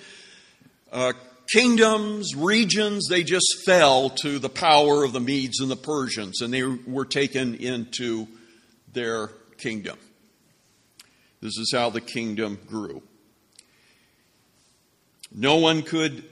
uh, 0.92 1.12
kingdoms, 1.52 2.34
regions, 2.36 3.06
they 3.08 3.22
just 3.22 3.62
fell 3.64 4.10
to 4.10 4.38
the 4.38 4.48
power 4.48 5.04
of 5.04 5.12
the 5.12 5.20
Medes 5.20 5.60
and 5.60 5.70
the 5.70 5.76
Persians, 5.76 6.40
and 6.40 6.52
they 6.52 6.62
were 6.62 7.04
taken 7.04 7.54
into 7.54 8.28
their 8.92 9.28
kingdom. 9.58 9.98
This 11.40 11.56
is 11.56 11.72
how 11.72 11.90
the 11.90 12.00
kingdom 12.00 12.58
grew. 12.66 13.02
No 15.32 15.56
one 15.56 15.82
could, 15.82 16.24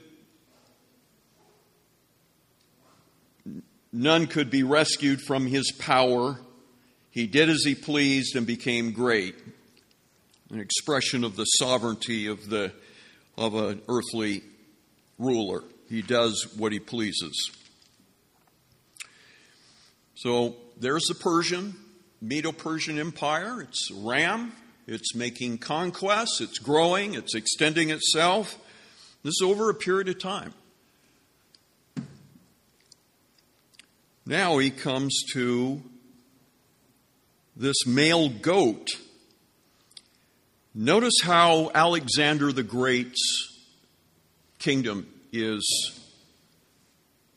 none 3.92 4.26
could 4.26 4.50
be 4.50 4.62
rescued 4.62 5.20
from 5.20 5.46
his 5.46 5.70
power. 5.72 6.40
He 7.10 7.26
did 7.26 7.48
as 7.48 7.62
he 7.64 7.74
pleased 7.74 8.36
and 8.36 8.46
became 8.46 8.92
great. 8.92 9.36
An 10.50 10.60
expression 10.60 11.24
of 11.24 11.36
the 11.36 11.44
sovereignty 11.44 12.26
of 12.26 12.48
the 12.48 12.72
of 13.36 13.54
an 13.54 13.82
earthly 13.88 14.42
ruler. 15.18 15.62
He 15.88 16.02
does 16.02 16.54
what 16.56 16.72
he 16.72 16.80
pleases. 16.80 17.50
So 20.14 20.56
there's 20.78 21.04
the 21.04 21.14
Persian, 21.14 21.76
Medo 22.20 22.52
Persian 22.52 22.98
Empire. 22.98 23.62
It's 23.62 23.90
Ram. 23.90 24.52
It's 24.86 25.14
making 25.14 25.58
conquests. 25.58 26.40
It's 26.40 26.58
growing. 26.58 27.14
It's 27.14 27.34
extending 27.34 27.90
itself. 27.90 28.58
This 29.22 29.32
is 29.32 29.42
over 29.44 29.70
a 29.70 29.74
period 29.74 30.08
of 30.08 30.18
time. 30.18 30.54
Now 34.24 34.58
he 34.58 34.70
comes 34.70 35.22
to 35.32 35.82
this 37.56 37.86
male 37.86 38.28
goat. 38.28 38.88
Notice 40.74 41.20
how 41.22 41.70
Alexander 41.74 42.52
the 42.52 42.62
Great's 42.62 43.55
kingdom 44.66 45.06
is 45.32 45.62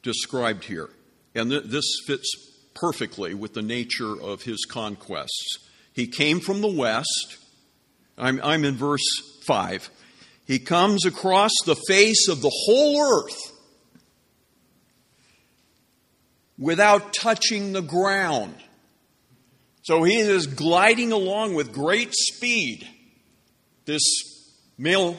described 0.02 0.66
here. 0.66 0.90
And 1.36 1.52
th- 1.52 1.66
this 1.66 1.86
fits 2.08 2.28
perfectly 2.74 3.36
with 3.36 3.54
the 3.54 3.62
nature 3.62 4.20
of 4.20 4.42
his 4.42 4.66
conquests. 4.68 5.60
He 5.94 6.08
came 6.08 6.40
from 6.40 6.62
the 6.62 6.68
west. 6.68 7.38
I'm, 8.18 8.42
I'm 8.44 8.66
in 8.66 8.76
verse 8.76 9.06
5. 9.44 9.92
He 10.48 10.58
comes 10.58 11.06
across 11.06 11.52
the 11.68 11.76
face 11.88 12.28
of 12.28 12.42
the 12.42 12.52
whole 12.66 13.00
earth 13.00 13.52
without 16.58 17.14
touching 17.14 17.74
the 17.74 17.84
ground. 17.84 18.56
So 19.84 20.02
he 20.02 20.18
is 20.18 20.48
gliding 20.48 21.12
along 21.12 21.54
with 21.54 21.74
great 21.74 22.12
speed, 22.12 22.88
this 23.86 24.02
male 24.80 25.16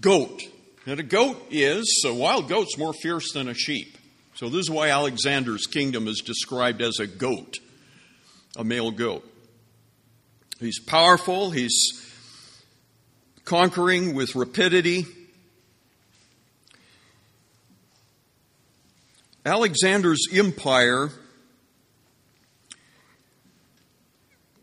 goat. 0.00 0.42
And 0.88 1.00
a 1.00 1.02
goat 1.02 1.48
is, 1.50 2.04
a 2.06 2.14
wild 2.14 2.48
goat's 2.48 2.78
more 2.78 2.92
fierce 2.92 3.32
than 3.32 3.48
a 3.48 3.54
sheep. 3.54 3.98
So 4.36 4.48
this 4.48 4.60
is 4.60 4.70
why 4.70 4.90
Alexander's 4.90 5.66
kingdom 5.66 6.06
is 6.06 6.22
described 6.24 6.80
as 6.80 7.00
a 7.00 7.08
goat, 7.08 7.56
a 8.56 8.62
male 8.62 8.92
goat. 8.92 9.28
He's 10.60 10.78
powerful, 10.78 11.50
he's 11.50 11.74
conquering 13.44 14.14
with 14.14 14.36
rapidity. 14.36 15.06
Alexander's 19.44 20.28
empire 20.32 21.10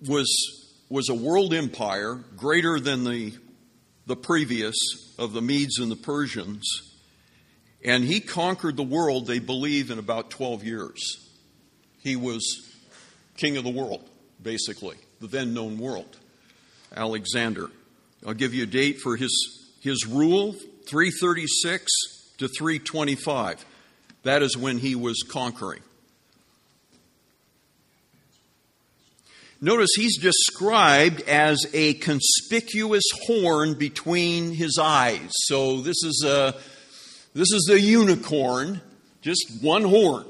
was, 0.08 0.74
was 0.90 1.10
a 1.10 1.14
world 1.14 1.54
empire 1.54 2.24
greater 2.38 2.80
than 2.80 3.04
the, 3.04 3.34
the 4.06 4.16
previous 4.16 4.76
of 5.18 5.34
the 5.34 5.42
Medes 5.42 5.80
and 5.80 5.92
the 5.92 5.96
Persians. 5.96 6.64
And 7.86 8.04
he 8.04 8.20
conquered 8.20 8.78
the 8.78 8.84
world, 8.84 9.28
they 9.28 9.40
believe, 9.40 9.92
in 9.92 10.00
about 10.00 10.30
12 10.30 10.64
years. 10.64 11.30
He 12.02 12.16
was 12.16 12.44
king 13.38 13.58
of 13.58 13.64
the 13.64 13.70
world, 13.70 14.08
basically, 14.42 14.98
the 15.20 15.28
then 15.28 15.54
known 15.54 15.78
world. 15.78 16.18
Alexander. 16.96 17.70
I'll 18.26 18.34
give 18.34 18.54
you 18.54 18.64
a 18.64 18.68
date 18.68 19.00
for 19.00 19.18
his, 19.18 19.32
his 19.82 20.06
rule 20.06 20.54
336 20.54 21.92
to 22.38 22.48
325. 22.48 23.66
That 24.24 24.42
is 24.42 24.56
when 24.56 24.78
he 24.78 24.96
was 24.96 25.24
conquering. 25.24 25.82
Notice 29.64 29.92
he's 29.96 30.18
described 30.18 31.22
as 31.22 31.66
a 31.74 31.94
conspicuous 31.94 33.06
horn 33.26 33.76
between 33.76 34.52
his 34.52 34.78
eyes. 34.78 35.30
So 35.46 35.80
this 35.80 36.04
is 36.04 36.22
a 36.28 36.54
this 37.34 37.50
is 37.54 37.64
the 37.70 37.80
unicorn, 37.80 38.82
just 39.22 39.62
one 39.62 39.84
horn 39.84 40.26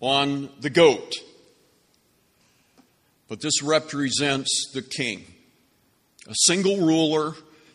on 0.00 0.50
the 0.60 0.68
goat. 0.68 1.14
But 3.28 3.40
this 3.40 3.62
represents 3.62 4.70
the 4.74 4.82
king. 4.82 5.24
A 6.28 6.34
single 6.44 6.76
ruler, 6.76 7.32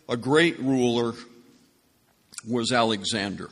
a 0.07 0.17
great 0.17 0.59
ruler 0.59 1.13
was 2.47 2.71
Alexander. 2.71 3.49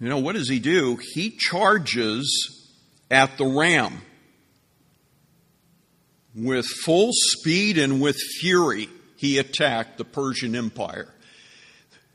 You 0.00 0.08
know, 0.08 0.18
what 0.18 0.34
does 0.34 0.48
he 0.48 0.58
do? 0.58 0.98
He 1.12 1.30
charges 1.30 2.74
at 3.08 3.38
the 3.38 3.46
ram 3.46 4.00
with 6.34 6.66
full 6.66 7.10
speed 7.12 7.78
and 7.78 8.00
with 8.00 8.16
fury, 8.40 8.88
he 9.16 9.38
attacked 9.38 9.98
the 9.98 10.04
Persian 10.04 10.56
Empire. 10.56 11.08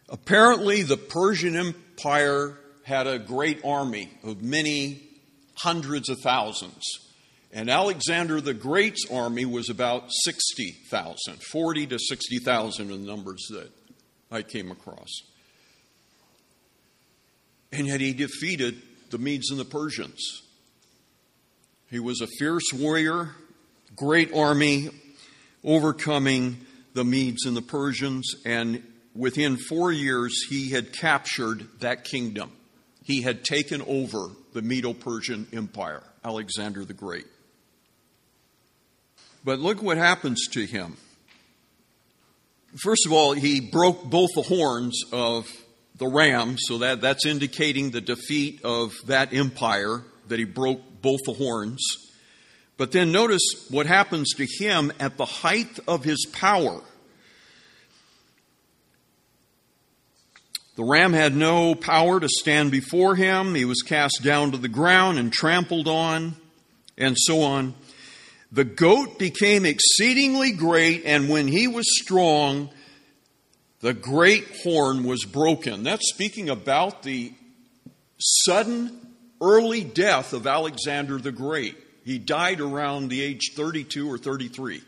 Apparently, 0.09 0.81
the 0.81 0.97
Persian 0.97 1.55
Empire 1.55 2.57
had 2.83 3.07
a 3.07 3.19
great 3.19 3.63
army 3.63 4.09
of 4.23 4.41
many 4.41 5.01
hundreds 5.55 6.09
of 6.09 6.19
thousands. 6.19 6.83
And 7.51 7.69
Alexander 7.69 8.41
the 8.41 8.53
Great's 8.53 9.05
army 9.11 9.45
was 9.45 9.69
about 9.69 10.11
60,000, 10.23 11.41
40 11.51 11.87
to 11.87 11.99
60,000 11.99 12.91
in 12.91 13.05
the 13.05 13.07
numbers 13.07 13.45
that 13.51 13.71
I 14.31 14.43
came 14.43 14.71
across. 14.71 15.09
And 17.71 17.87
yet 17.87 18.01
he 18.01 18.13
defeated 18.13 18.81
the 19.09 19.17
Medes 19.17 19.51
and 19.51 19.59
the 19.59 19.65
Persians. 19.65 20.43
He 21.89 21.99
was 21.99 22.21
a 22.21 22.27
fierce 22.37 22.71
warrior, 22.73 23.35
great 23.99 24.33
army 24.33 24.89
overcoming 25.61 26.65
the 26.93 27.03
Medes 27.03 27.45
and 27.45 27.55
the 27.55 27.61
Persians, 27.61 28.33
and 28.45 28.81
within 29.13 29.57
four 29.57 29.91
years, 29.91 30.45
he 30.49 30.69
had 30.69 30.93
captured 30.93 31.67
that 31.81 32.05
kingdom. 32.05 32.49
He 33.03 33.21
had 33.21 33.43
taken 33.43 33.81
over 33.81 34.29
the 34.53 34.61
Medo 34.61 34.93
Persian 34.93 35.47
Empire, 35.51 36.01
Alexander 36.23 36.85
the 36.85 36.93
Great. 36.93 37.27
But 39.43 39.59
look 39.59 39.83
what 39.83 39.97
happens 39.97 40.47
to 40.53 40.65
him. 40.65 40.95
First 42.81 43.05
of 43.05 43.11
all, 43.11 43.33
he 43.33 43.59
broke 43.59 44.05
both 44.05 44.29
the 44.33 44.43
horns 44.43 45.01
of 45.11 45.45
the 45.97 46.07
ram, 46.07 46.55
so 46.57 46.77
that, 46.77 47.01
that's 47.01 47.25
indicating 47.25 47.91
the 47.91 48.01
defeat 48.01 48.61
of 48.63 48.93
that 49.07 49.33
empire, 49.33 50.03
that 50.29 50.39
he 50.39 50.45
broke 50.45 51.01
both 51.01 51.19
the 51.25 51.33
horns. 51.33 51.85
But 52.79 52.93
then 52.93 53.11
notice 53.11 53.41
what 53.69 53.87
happens 53.87 54.33
to 54.35 54.47
him 54.49 54.93
at 55.01 55.17
the 55.17 55.25
height 55.25 55.79
of 55.85 56.05
his 56.05 56.25
power. 56.31 56.79
The 60.77 60.85
ram 60.85 61.11
had 61.11 61.35
no 61.35 61.75
power 61.75 62.21
to 62.21 62.29
stand 62.29 62.71
before 62.71 63.17
him. 63.17 63.53
He 63.53 63.65
was 63.65 63.81
cast 63.81 64.23
down 64.23 64.53
to 64.53 64.57
the 64.57 64.69
ground 64.69 65.19
and 65.19 65.29
trampled 65.29 65.89
on, 65.89 66.37
and 66.97 67.17
so 67.19 67.41
on. 67.41 67.73
The 68.49 68.63
goat 68.63 69.19
became 69.19 69.65
exceedingly 69.65 70.53
great, 70.53 71.03
and 71.03 71.27
when 71.27 71.49
he 71.49 71.67
was 71.67 71.85
strong, 72.01 72.69
the 73.81 73.93
great 73.93 74.47
horn 74.63 75.03
was 75.03 75.25
broken. 75.25 75.83
That's 75.83 76.09
speaking 76.13 76.49
about 76.49 77.03
the 77.03 77.33
sudden 78.17 79.15
early 79.41 79.83
death 79.83 80.31
of 80.31 80.47
Alexander 80.47 81.17
the 81.17 81.33
Great. 81.33 81.75
He 82.09 82.17
died 82.17 82.59
around 82.59 83.09
the 83.09 83.21
age 83.21 83.51
32 83.55 84.11
or 84.11 84.17
33. 84.17 84.81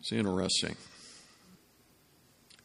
It's 0.00 0.10
interesting. 0.10 0.74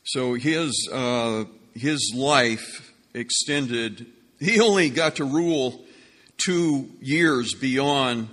So 0.04 0.34
his, 0.34 0.90
uh, 0.92 1.44
his 1.76 2.14
life 2.18 2.92
extended, 3.14 4.08
he 4.40 4.60
only 4.60 4.90
got 4.90 5.18
to 5.18 5.24
rule 5.24 5.86
two 6.44 6.90
years 7.00 7.54
beyond 7.54 8.30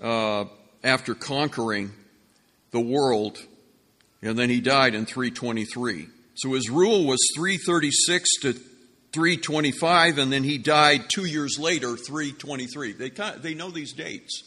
uh, 0.00 0.46
after 0.82 1.14
conquering 1.14 1.92
the 2.70 2.80
world, 2.80 3.36
and 4.22 4.38
then 4.38 4.48
he 4.48 4.62
died 4.62 4.94
in 4.94 5.04
323. 5.04 6.06
So 6.36 6.54
his 6.54 6.70
rule 6.70 7.04
was 7.04 7.18
336 7.36 8.30
to 8.40 8.54
325, 9.12 10.18
and 10.18 10.32
then 10.32 10.44
he 10.44 10.58
died 10.58 11.04
two 11.08 11.24
years 11.24 11.58
later, 11.58 11.96
323. 11.96 12.92
They, 12.92 13.10
they 13.40 13.54
know 13.54 13.70
these 13.70 13.92
dates. 13.92 14.42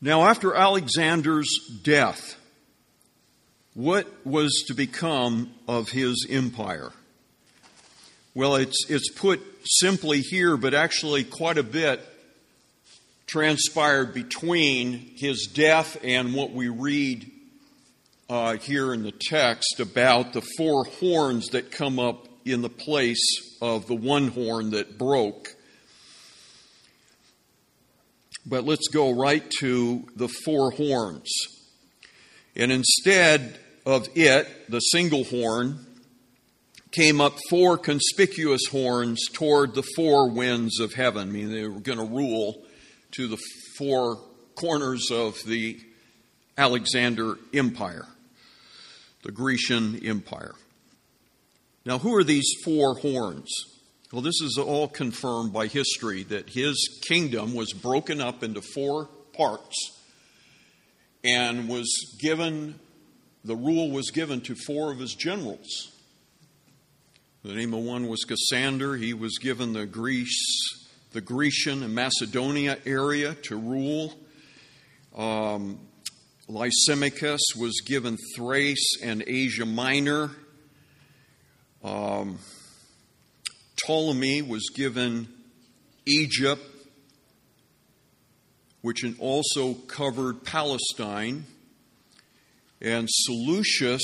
Now, 0.00 0.24
after 0.24 0.54
Alexander's 0.54 1.48
death, 1.82 2.36
what 3.72 4.06
was 4.26 4.64
to 4.68 4.74
become 4.74 5.54
of 5.66 5.88
his 5.88 6.26
empire? 6.28 6.92
Well, 8.34 8.56
it's, 8.56 8.84
it's 8.90 9.10
put 9.12 9.40
simply 9.64 10.20
here, 10.20 10.56
but 10.56 10.74
actually 10.74 11.24
quite 11.24 11.56
a 11.56 11.62
bit 11.62 12.06
transpired 13.26 14.12
between 14.12 14.92
his 15.16 15.48
death 15.54 15.96
and 16.04 16.34
what 16.34 16.52
we 16.52 16.68
read 16.68 17.30
uh, 18.28 18.56
here 18.56 18.92
in 18.92 19.02
the 19.02 19.12
text 19.12 19.80
about 19.80 20.32
the 20.32 20.42
four 20.56 20.84
horns 20.84 21.48
that 21.48 21.70
come 21.70 21.98
up 21.98 22.28
in 22.44 22.62
the 22.62 22.68
place 22.68 23.56
of 23.62 23.86
the 23.86 23.94
one 23.94 24.28
horn 24.28 24.70
that 24.70 24.98
broke. 24.98 25.48
But 28.46 28.64
let's 28.64 28.88
go 28.88 29.10
right 29.10 29.48
to 29.60 30.06
the 30.16 30.28
four 30.28 30.70
horns. 30.70 31.30
And 32.54 32.70
instead 32.70 33.58
of 33.86 34.06
it, 34.14 34.48
the 34.68 34.80
single 34.80 35.24
horn, 35.24 35.86
came 36.94 37.20
up 37.20 37.36
four 37.50 37.76
conspicuous 37.76 38.66
horns 38.70 39.20
toward 39.32 39.74
the 39.74 39.82
four 39.96 40.30
winds 40.30 40.78
of 40.78 40.92
heaven. 40.92 41.28
I 41.28 41.32
mean, 41.32 41.50
they 41.50 41.66
were 41.66 41.80
going 41.80 41.98
to 41.98 42.04
rule 42.04 42.62
to 43.12 43.26
the 43.26 43.38
four 43.76 44.20
corners 44.54 45.10
of 45.10 45.36
the 45.44 45.80
Alexander 46.56 47.36
Empire, 47.52 48.06
the 49.24 49.32
Grecian 49.32 50.00
Empire. 50.06 50.54
Now, 51.86 51.98
who 51.98 52.14
are 52.14 52.24
these 52.24 52.50
four 52.64 52.94
horns? 52.96 53.50
Well, 54.10 54.22
this 54.22 54.40
is 54.40 54.58
all 54.58 54.88
confirmed 54.88 55.52
by 55.52 55.66
history 55.66 56.22
that 56.24 56.50
his 56.50 57.00
kingdom 57.06 57.54
was 57.54 57.72
broken 57.72 58.20
up 58.20 58.42
into 58.42 58.62
four 58.62 59.06
parts 59.32 59.76
and 61.24 61.68
was 61.68 61.88
given, 62.20 62.78
the 63.44 63.56
rule 63.56 63.90
was 63.90 64.10
given 64.10 64.40
to 64.42 64.54
four 64.54 64.92
of 64.92 64.98
his 64.98 65.14
generals. 65.14 65.90
The 67.42 67.52
name 67.52 67.74
of 67.74 67.80
one 67.80 68.08
was 68.08 68.24
Cassander. 68.24 68.96
He 68.96 69.12
was 69.12 69.36
given 69.38 69.74
the 69.74 69.84
Greece, 69.84 70.88
the 71.12 71.20
Grecian 71.20 71.82
and 71.82 71.94
Macedonia 71.94 72.78
area 72.86 73.34
to 73.34 73.56
rule. 73.56 74.14
Um, 75.14 75.80
Lysimachus 76.48 77.40
was 77.58 77.82
given 77.84 78.16
Thrace 78.36 79.02
and 79.02 79.22
Asia 79.26 79.66
Minor. 79.66 80.30
Um, 81.84 82.38
Ptolemy 83.76 84.40
was 84.40 84.70
given 84.74 85.28
Egypt, 86.06 86.62
which 88.80 89.04
also 89.18 89.74
covered 89.74 90.44
Palestine. 90.44 91.44
And 92.80 93.08
Seleucus 93.10 94.02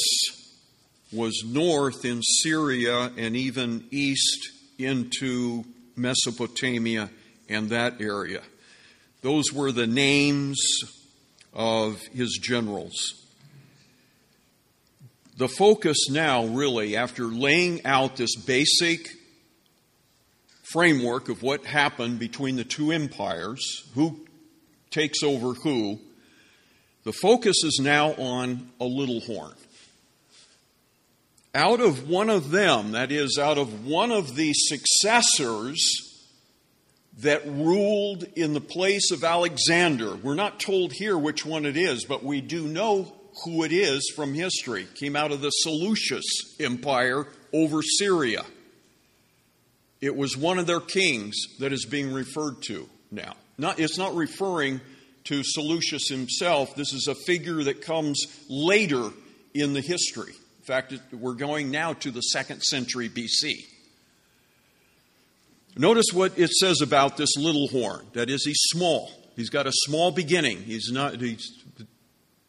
was 1.10 1.42
north 1.44 2.04
in 2.04 2.22
Syria 2.22 3.10
and 3.16 3.34
even 3.34 3.86
east 3.90 4.50
into 4.78 5.64
Mesopotamia 5.96 7.10
and 7.48 7.70
that 7.70 8.00
area. 8.00 8.42
Those 9.22 9.52
were 9.52 9.72
the 9.72 9.86
names 9.86 10.60
of 11.52 12.00
his 12.12 12.38
generals. 12.42 13.19
The 15.40 15.48
focus 15.48 16.10
now, 16.10 16.44
really, 16.44 16.98
after 16.98 17.24
laying 17.24 17.86
out 17.86 18.16
this 18.16 18.36
basic 18.36 19.08
framework 20.70 21.30
of 21.30 21.42
what 21.42 21.64
happened 21.64 22.18
between 22.18 22.56
the 22.56 22.64
two 22.64 22.92
empires, 22.92 23.88
who 23.94 24.20
takes 24.90 25.22
over 25.22 25.54
who, 25.54 25.98
the 27.04 27.14
focus 27.14 27.56
is 27.64 27.80
now 27.82 28.10
on 28.16 28.68
a 28.78 28.84
little 28.84 29.20
horn. 29.20 29.54
Out 31.54 31.80
of 31.80 32.06
one 32.06 32.28
of 32.28 32.50
them, 32.50 32.92
that 32.92 33.10
is, 33.10 33.38
out 33.40 33.56
of 33.56 33.86
one 33.86 34.12
of 34.12 34.36
the 34.36 34.52
successors 34.52 35.80
that 37.20 37.46
ruled 37.46 38.24
in 38.36 38.52
the 38.52 38.60
place 38.60 39.10
of 39.10 39.24
Alexander, 39.24 40.16
we're 40.16 40.34
not 40.34 40.60
told 40.60 40.92
here 40.92 41.16
which 41.16 41.46
one 41.46 41.64
it 41.64 41.78
is, 41.78 42.04
but 42.04 42.22
we 42.22 42.42
do 42.42 42.68
know 42.68 43.10
who 43.44 43.64
it 43.64 43.72
is 43.72 44.12
from 44.14 44.34
history. 44.34 44.86
Came 44.94 45.16
out 45.16 45.32
of 45.32 45.40
the 45.40 45.50
Seleucus 45.50 46.24
Empire 46.58 47.26
over 47.52 47.82
Syria. 47.82 48.42
It 50.00 50.16
was 50.16 50.36
one 50.36 50.58
of 50.58 50.66
their 50.66 50.80
kings 50.80 51.36
that 51.58 51.72
is 51.72 51.84
being 51.84 52.12
referred 52.12 52.62
to 52.62 52.88
now. 53.10 53.34
Not, 53.58 53.78
it's 53.78 53.98
not 53.98 54.14
referring 54.14 54.80
to 55.24 55.42
Seleucus 55.44 56.08
himself. 56.08 56.74
This 56.74 56.92
is 56.94 57.06
a 57.06 57.14
figure 57.14 57.62
that 57.64 57.82
comes 57.82 58.24
later 58.48 59.10
in 59.52 59.74
the 59.74 59.80
history 59.80 60.32
In 60.32 60.64
fact, 60.64 60.94
we're 61.12 61.34
going 61.34 61.70
now 61.70 61.92
to 61.94 62.10
the 62.10 62.20
second 62.20 62.62
century 62.62 63.08
BC. 63.08 63.52
Notice 65.76 66.06
what 66.12 66.38
it 66.38 66.50
says 66.50 66.80
about 66.80 67.16
this 67.16 67.36
little 67.36 67.68
horn. 67.68 68.06
That 68.14 68.30
is, 68.30 68.44
he's 68.44 68.60
small. 68.70 69.10
He's 69.36 69.50
got 69.50 69.66
a 69.66 69.72
small 69.72 70.10
beginning. 70.10 70.58
He's 70.58 70.90
not. 70.90 71.20
He's, 71.20 71.59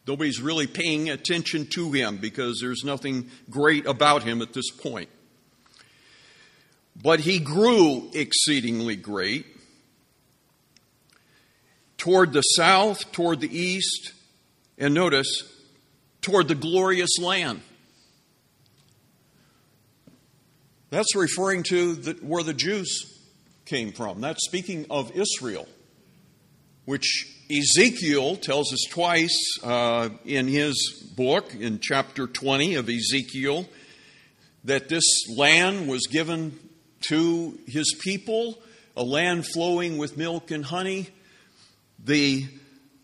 nobody's 0.06 0.40
really 0.40 0.66
paying 0.66 1.10
attention 1.10 1.66
to 1.66 1.92
him 1.92 2.16
because 2.16 2.58
there's 2.60 2.84
nothing 2.84 3.30
great 3.50 3.86
about 3.86 4.22
him 4.22 4.42
at 4.42 4.52
this 4.52 4.70
point. 4.70 5.08
But 7.00 7.20
he 7.20 7.38
grew 7.38 8.10
exceedingly 8.12 8.96
great 8.96 9.46
toward 11.96 12.32
the 12.32 12.42
south, 12.42 13.12
toward 13.12 13.40
the 13.40 13.56
east, 13.56 14.12
and 14.76 14.92
notice, 14.92 15.42
toward 16.20 16.48
the 16.48 16.54
glorious 16.54 17.18
land. 17.18 17.62
That's 20.90 21.14
referring 21.16 21.62
to 21.70 21.94
the, 21.94 22.12
where 22.20 22.42
the 22.42 22.52
Jews 22.52 23.20
came 23.64 23.92
from. 23.92 24.20
That's 24.20 24.44
speaking 24.44 24.84
of 24.90 25.12
Israel, 25.12 25.66
which 26.84 27.34
Ezekiel 27.52 28.36
tells 28.36 28.72
us 28.72 28.86
twice 28.88 29.58
uh, 29.62 30.08
in 30.24 30.48
his 30.48 30.74
book, 31.14 31.54
in 31.54 31.80
chapter 31.80 32.26
20 32.26 32.76
of 32.76 32.88
Ezekiel, 32.88 33.68
that 34.64 34.88
this 34.88 35.04
land 35.36 35.86
was 35.86 36.06
given 36.06 36.58
to 37.08 37.58
his 37.66 37.94
people, 38.00 38.58
a 38.96 39.02
land 39.02 39.46
flowing 39.46 39.98
with 39.98 40.16
milk 40.16 40.50
and 40.50 40.64
honey, 40.64 41.08
the 42.02 42.46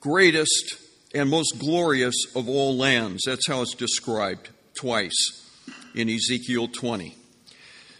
greatest 0.00 0.78
and 1.14 1.28
most 1.28 1.58
glorious 1.58 2.14
of 2.34 2.48
all 2.48 2.74
lands. 2.74 3.24
That's 3.26 3.46
how 3.46 3.60
it's 3.60 3.74
described 3.74 4.48
twice 4.78 5.46
in 5.94 6.08
Ezekiel 6.08 6.68
20. 6.68 7.14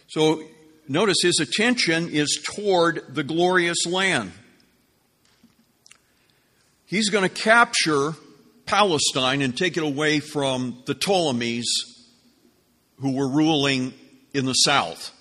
So 0.07 0.41
notice 0.87 1.17
his 1.21 1.39
attention 1.39 2.09
is 2.09 2.39
toward 2.55 3.13
the 3.13 3.23
glorious 3.23 3.85
land. 3.85 4.31
He's 6.89 7.11
going 7.11 7.21
to 7.21 7.29
capture 7.29 8.15
Palestine 8.65 9.43
and 9.43 9.55
take 9.55 9.77
it 9.77 9.83
away 9.83 10.19
from 10.19 10.81
the 10.87 10.95
Ptolemies 10.95 11.67
who 12.99 13.11
were 13.11 13.29
ruling 13.29 13.93
in 14.33 14.45
the 14.45 14.53
south. 14.53 15.11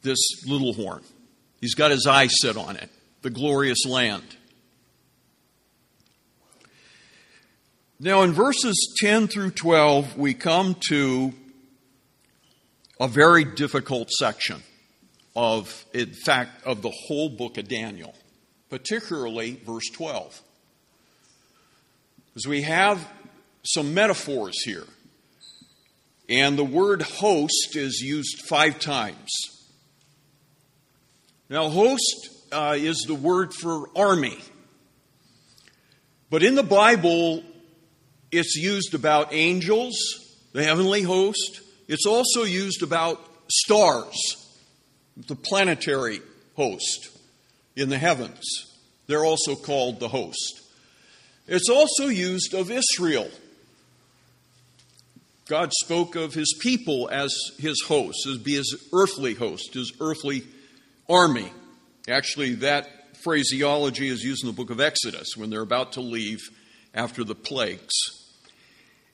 This 0.00 0.18
little 0.46 0.72
horn. 0.72 1.02
He's 1.60 1.74
got 1.74 1.90
his 1.90 2.06
eye 2.06 2.28
set 2.28 2.56
on 2.56 2.76
it, 2.76 2.88
the 3.20 3.28
glorious 3.28 3.84
land. 3.84 4.24
Now, 8.00 8.22
in 8.22 8.32
verses 8.32 8.96
10 9.00 9.28
through 9.28 9.50
12, 9.50 10.16
we 10.16 10.32
come 10.32 10.76
to 10.88 11.34
a 12.98 13.06
very 13.06 13.44
difficult 13.44 14.10
section 14.10 14.62
of, 15.34 15.84
in 15.92 16.14
fact, 16.24 16.64
of 16.64 16.80
the 16.80 16.92
whole 17.06 17.28
book 17.28 17.58
of 17.58 17.68
Daniel, 17.68 18.14
particularly 18.70 19.60
verse 19.64 19.88
12. 19.92 20.42
Because 22.28 22.46
we 22.46 22.62
have 22.62 23.06
some 23.64 23.94
metaphors 23.94 24.62
here. 24.64 24.84
And 26.28 26.58
the 26.58 26.64
word 26.64 27.02
host 27.02 27.76
is 27.76 28.00
used 28.00 28.42
five 28.48 28.80
times. 28.80 29.30
Now, 31.48 31.68
host 31.68 32.30
uh, 32.50 32.74
is 32.76 33.04
the 33.06 33.14
word 33.14 33.54
for 33.54 33.88
army. 33.96 34.38
But 36.28 36.42
in 36.42 36.56
the 36.56 36.64
Bible, 36.64 37.44
it's 38.32 38.56
used 38.56 38.94
about 38.94 39.32
angels, 39.32 39.96
the 40.52 40.64
heavenly 40.64 41.02
host, 41.02 41.60
it's 41.86 42.06
also 42.06 42.42
used 42.42 42.82
about 42.82 43.20
stars, 43.48 44.16
the 45.16 45.36
planetary 45.36 46.20
host 46.56 47.15
in 47.76 47.88
the 47.88 47.98
heavens. 47.98 48.42
They're 49.06 49.24
also 49.24 49.54
called 49.54 50.00
the 50.00 50.08
host. 50.08 50.62
It's 51.46 51.68
also 51.68 52.08
used 52.08 52.54
of 52.54 52.70
Israel. 52.70 53.30
God 55.48 55.72
spoke 55.72 56.16
of 56.16 56.34
his 56.34 56.56
people 56.60 57.08
as 57.10 57.32
his 57.58 57.80
host, 57.86 58.26
as 58.26 58.38
be 58.38 58.56
his 58.56 58.88
earthly 58.92 59.34
host, 59.34 59.74
his 59.74 59.92
earthly 60.00 60.42
army. 61.08 61.52
Actually, 62.08 62.54
that 62.56 62.88
phraseology 63.22 64.08
is 64.08 64.24
used 64.24 64.42
in 64.42 64.50
the 64.50 64.56
book 64.56 64.70
of 64.70 64.80
Exodus 64.80 65.36
when 65.36 65.50
they're 65.50 65.60
about 65.60 65.92
to 65.92 66.00
leave 66.00 66.40
after 66.94 67.22
the 67.22 67.34
plagues 67.34 67.94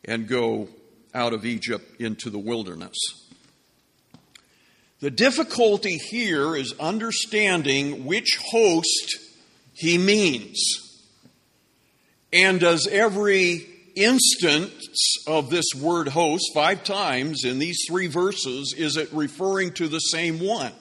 and 0.04 0.26
go 0.26 0.68
out 1.14 1.34
of 1.34 1.44
Egypt 1.44 2.00
into 2.00 2.30
the 2.30 2.38
wilderness. 2.38 2.96
The 5.02 5.10
difficulty 5.10 5.98
here 5.98 6.54
is 6.54 6.74
understanding 6.78 8.06
which 8.06 8.38
host 8.52 9.16
he 9.74 9.98
means. 9.98 10.62
And 12.32 12.60
does 12.60 12.86
every 12.86 13.66
instance 13.96 15.16
of 15.26 15.50
this 15.50 15.64
word 15.76 16.06
host 16.06 16.52
five 16.54 16.84
times 16.84 17.44
in 17.44 17.58
these 17.58 17.80
three 17.88 18.06
verses, 18.06 18.76
is 18.78 18.96
it 18.96 19.12
referring 19.12 19.72
to 19.72 19.88
the 19.88 19.98
same 19.98 20.38
one? 20.38 20.72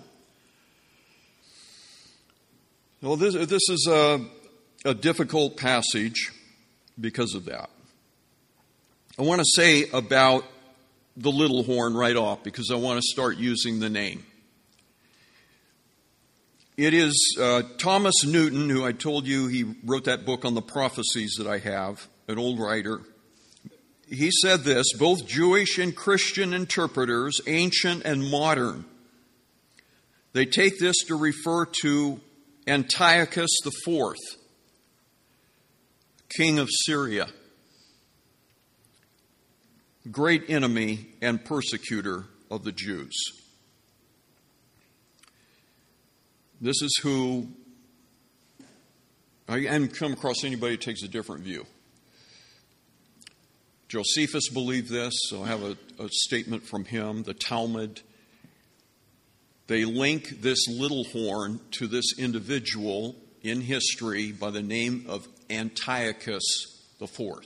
Well, 3.01 3.15
this, 3.15 3.33
this 3.33 3.69
is 3.69 3.87
a, 3.89 4.23
a 4.85 4.93
difficult 4.93 5.57
passage 5.57 6.29
because 6.99 7.33
of 7.33 7.45
that. 7.45 7.71
I 9.17 9.23
want 9.23 9.41
to 9.41 9.47
say 9.55 9.89
about 9.89 10.45
the 11.17 11.31
little 11.31 11.63
horn 11.63 11.93
right 11.93 12.15
off 12.15 12.43
because 12.43 12.71
I 12.71 12.75
want 12.75 12.97
to 12.97 13.07
start 13.11 13.37
using 13.37 13.79
the 13.79 13.89
name. 13.89 14.25
It 16.77 16.93
is 16.93 17.37
uh, 17.39 17.63
Thomas 17.77 18.23
Newton, 18.25 18.69
who 18.69 18.85
I 18.85 18.91
told 18.91 19.27
you 19.27 19.47
he 19.47 19.75
wrote 19.83 20.05
that 20.05 20.25
book 20.25 20.45
on 20.45 20.53
the 20.53 20.61
prophecies 20.61 21.35
that 21.37 21.47
I 21.47 21.59
have, 21.59 22.07
an 22.27 22.39
old 22.39 22.59
writer. 22.59 23.01
He 24.09 24.31
said 24.31 24.61
this 24.61 24.93
both 24.97 25.27
Jewish 25.27 25.77
and 25.77 25.95
Christian 25.95 26.53
interpreters, 26.53 27.39
ancient 27.45 28.03
and 28.03 28.29
modern, 28.29 28.85
they 30.33 30.45
take 30.45 30.79
this 30.79 30.95
to 31.07 31.15
refer 31.15 31.65
to 31.81 32.21
Antiochus 32.67 33.51
IV, 33.65 34.15
king 36.29 36.57
of 36.57 36.69
Syria 36.85 37.27
great 40.09 40.49
enemy 40.49 41.07
and 41.21 41.43
persecutor 41.43 42.25
of 42.49 42.63
the 42.63 42.71
Jews. 42.71 43.13
This 46.59 46.81
is 46.81 46.99
who, 47.01 47.47
I 49.47 49.59
haven't 49.61 49.95
come 49.95 50.13
across 50.13 50.43
anybody 50.43 50.73
who 50.73 50.77
takes 50.77 51.03
a 51.03 51.07
different 51.07 51.43
view. 51.43 51.65
Josephus 53.87 54.47
believed 54.49 54.89
this, 54.89 55.13
so 55.27 55.43
I 55.43 55.47
have 55.47 55.63
a, 55.63 55.77
a 55.99 56.07
statement 56.09 56.63
from 56.63 56.85
him. 56.85 57.23
The 57.23 57.33
Talmud, 57.33 58.01
they 59.67 59.85
link 59.85 60.41
this 60.41 60.67
little 60.67 61.03
horn 61.05 61.59
to 61.71 61.87
this 61.87 62.17
individual 62.17 63.15
in 63.41 63.61
history 63.61 64.31
by 64.31 64.51
the 64.51 64.61
name 64.61 65.05
of 65.09 65.27
Antiochus 65.49 66.43
IV, 67.01 67.41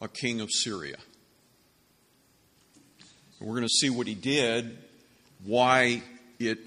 a 0.00 0.08
king 0.08 0.40
of 0.40 0.50
Syria. 0.50 0.96
We're 3.44 3.56
going 3.56 3.68
to 3.68 3.68
see 3.68 3.90
what 3.90 4.06
he 4.06 4.14
did, 4.14 4.78
why 5.44 6.02
it 6.38 6.58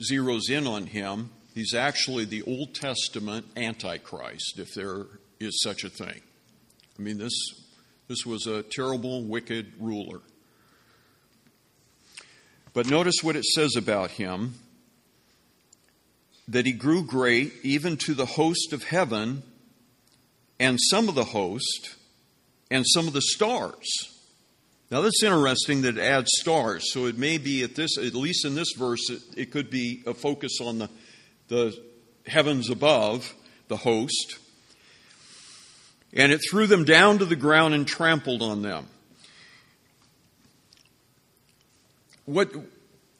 zeroes 0.00 0.48
in 0.48 0.68
on 0.68 0.86
him. 0.86 1.30
He's 1.56 1.74
actually 1.74 2.24
the 2.24 2.42
Old 2.42 2.72
Testament 2.72 3.46
Antichrist, 3.56 4.60
if 4.60 4.72
there 4.74 5.06
is 5.40 5.60
such 5.60 5.82
a 5.82 5.90
thing. 5.90 6.20
I 6.96 7.02
mean, 7.02 7.18
this, 7.18 7.32
this 8.06 8.24
was 8.24 8.46
a 8.46 8.62
terrible, 8.62 9.24
wicked 9.24 9.72
ruler. 9.80 10.20
But 12.74 12.88
notice 12.88 13.16
what 13.22 13.34
it 13.34 13.44
says 13.44 13.74
about 13.74 14.12
him 14.12 14.54
that 16.46 16.64
he 16.64 16.72
grew 16.72 17.04
great 17.04 17.52
even 17.64 17.96
to 17.96 18.14
the 18.14 18.26
host 18.26 18.72
of 18.72 18.84
heaven 18.84 19.42
and 20.60 20.78
some 20.80 21.08
of 21.08 21.16
the 21.16 21.24
host 21.24 21.96
and 22.70 22.84
some 22.86 23.08
of 23.08 23.14
the 23.14 23.22
stars. 23.22 24.19
Now 24.90 25.02
that's 25.02 25.22
interesting 25.22 25.82
that 25.82 25.96
it 25.96 26.00
adds 26.00 26.30
stars. 26.40 26.92
So 26.92 27.06
it 27.06 27.16
may 27.16 27.38
be 27.38 27.62
at 27.62 27.76
this, 27.76 27.96
at 27.96 28.14
least 28.14 28.44
in 28.44 28.56
this 28.56 28.72
verse, 28.76 29.08
it, 29.08 29.22
it 29.36 29.50
could 29.52 29.70
be 29.70 30.02
a 30.04 30.14
focus 30.14 30.58
on 30.60 30.78
the, 30.78 30.90
the 31.46 31.78
heavens 32.26 32.70
above, 32.70 33.32
the 33.68 33.76
host. 33.76 34.38
And 36.12 36.32
it 36.32 36.40
threw 36.50 36.66
them 36.66 36.84
down 36.84 37.18
to 37.18 37.24
the 37.24 37.36
ground 37.36 37.72
and 37.72 37.86
trampled 37.86 38.42
on 38.42 38.62
them. 38.62 38.88
What, 42.24 42.52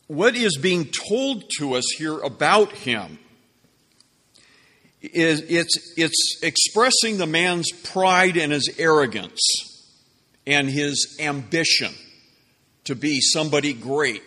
what 0.08 0.34
is 0.34 0.56
being 0.56 0.86
told 0.86 1.44
to 1.58 1.74
us 1.74 1.84
here 1.96 2.18
about 2.18 2.72
him 2.72 3.18
is 5.02 5.40
it's, 5.42 5.94
it's 5.96 6.40
expressing 6.42 7.18
the 7.18 7.26
man's 7.26 7.70
pride 7.70 8.36
and 8.36 8.50
his 8.50 8.74
arrogance 8.76 9.69
and 10.46 10.68
his 10.68 11.16
ambition 11.20 11.92
to 12.84 12.94
be 12.94 13.20
somebody 13.20 13.72
great. 13.72 14.22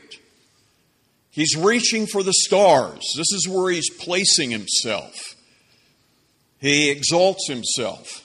He's 1.32 1.58
reaching 1.58 2.06
for 2.06 2.22
the 2.22 2.34
stars. 2.34 3.02
This 3.18 3.32
is 3.32 3.48
where 3.50 3.72
he's 3.72 3.90
placing 3.90 4.52
himself. 4.52 5.36
He 6.60 6.92
exalts 6.92 7.50
himself. 7.50 8.24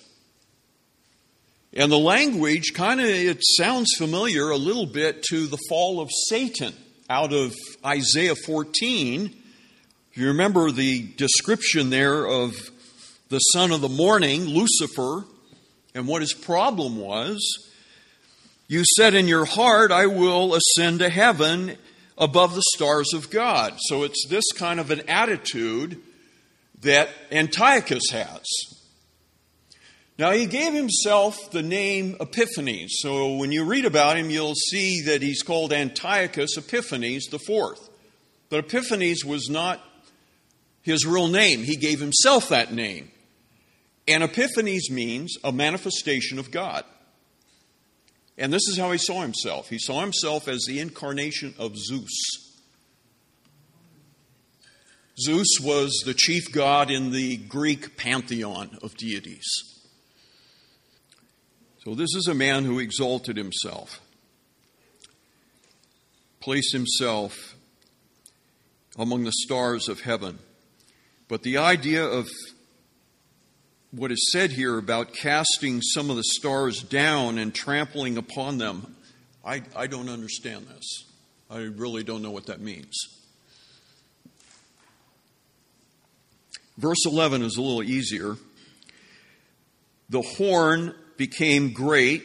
And 1.72 1.90
the 1.90 1.98
language 1.98 2.72
kind 2.74 3.01
of 3.01 3.07
it 3.07 3.40
sounds 3.42 3.94
familiar 3.96 4.51
a 4.51 4.57
little 4.57 4.87
bit 4.87 5.22
to 5.31 5.46
the 5.46 5.59
fall 5.68 6.01
of 6.01 6.11
Satan 6.29 6.74
out 7.11 7.33
of 7.33 7.55
Isaiah 7.85 8.35
14. 8.35 9.35
You 10.14 10.27
remember 10.27 10.70
the 10.70 11.03
description 11.16 11.90
there 11.90 12.27
of 12.27 12.55
the 13.29 13.38
son 13.38 13.70
of 13.72 13.81
the 13.81 13.88
morning, 13.88 14.44
Lucifer, 14.44 15.24
and 15.94 16.07
what 16.07 16.22
his 16.22 16.33
problem 16.33 16.98
was. 16.98 17.40
You 18.68 18.85
said 18.96 19.14
in 19.14 19.28
your 19.28 19.46
heart, 19.46 19.90
I 19.90 20.07
will 20.07 20.54
ascend 20.54 20.98
to 20.98 21.09
heaven 21.09 21.78
above 22.18 22.54
the 22.54 22.62
stars 22.74 23.14
of 23.14 23.31
God. 23.31 23.74
So 23.78 24.02
it's 24.02 24.26
this 24.28 24.44
kind 24.52 24.78
of 24.78 24.90
an 24.90 25.09
attitude 25.09 25.98
that 26.83 27.09
Antiochus 27.33 28.11
has. 28.12 28.44
Now, 30.18 30.33
he 30.33 30.46
gave 30.46 30.74
himself 30.74 31.50
the 31.50 31.62
name 31.62 32.16
Epiphanes. 32.20 32.98
So 33.00 33.37
when 33.37 33.52
you 33.52 33.64
read 33.64 33.87
about 33.87 34.18
him, 34.18 34.31
you'll 34.31 34.54
see 34.54 35.02
that 35.02 35.22
he's 35.22 35.42
called 35.42 35.72
Antiochus 35.72 36.59
Epiphanes 36.59 37.26
the 37.31 37.38
fourth. 37.38 37.88
But 38.50 38.64
Epiphanes 38.66 39.24
was 39.24 39.48
not 39.48 39.83
his 40.83 41.07
real 41.07 41.28
name, 41.28 41.62
he 41.62 41.76
gave 41.76 42.00
himself 42.00 42.48
that 42.48 42.72
name. 42.72 43.11
And 44.07 44.22
Epiphanes 44.22 44.90
means 44.90 45.37
a 45.44 45.52
manifestation 45.52 46.38
of 46.38 46.50
God. 46.50 46.85
And 48.38 48.53
this 48.53 48.68
is 48.68 48.79
how 48.79 48.92
he 48.92 48.98
saw 48.98 49.20
himself 49.22 49.68
he 49.68 49.79
saw 49.79 50.01
himself 50.01 50.48
as 50.48 50.64
the 50.66 50.81
incarnation 50.81 51.55
of 51.59 51.77
Zeus. 51.77 52.48
Zeus 55.20 55.59
was 55.61 56.03
the 56.07 56.14
chief 56.14 56.53
god 56.53 56.90
in 56.90 57.11
the 57.11 57.37
Greek 57.37 57.96
pantheon 57.96 58.79
of 58.83 58.96
deities. 58.96 59.46
So, 61.85 61.94
this 61.94 62.14
is 62.14 62.29
a 62.29 62.35
man 62.35 62.64
who 62.64 62.79
exalted 62.79 63.37
himself, 63.37 64.01
placed 66.38 66.72
himself 66.72 67.57
among 68.96 69.24
the 69.24 69.33
stars 69.33 69.88
of 69.88 70.03
heaven. 70.03 70.38
But 71.27 71.42
the 71.42 71.59
idea 71.59 72.05
of 72.05 72.29
what 73.90 74.12
is 74.12 74.31
said 74.33 74.51
here 74.51 74.77
about 74.77 75.14
casting 75.14 75.81
some 75.81 76.11
of 76.11 76.16
the 76.16 76.24
stars 76.24 76.83
down 76.83 77.38
and 77.38 77.55
trampling 77.55 78.18
upon 78.18 78.59
them, 78.59 78.96
I, 79.44 79.62
I 79.74 79.87
don't 79.87 80.09
understand 80.09 80.66
this. 80.66 81.05
I 81.51 81.61
really 81.61 82.05
don't 82.05 82.22
know 82.22 82.31
what 82.31 82.46
that 82.46 82.61
means. 82.61 82.94
Verse 86.77 87.07
11 87.07 87.42
is 87.42 87.57
a 87.57 87.62
little 87.62 87.83
easier. 87.83 88.37
The 90.11 90.22
horn 90.22 90.94
became 91.16 91.72
great, 91.72 92.22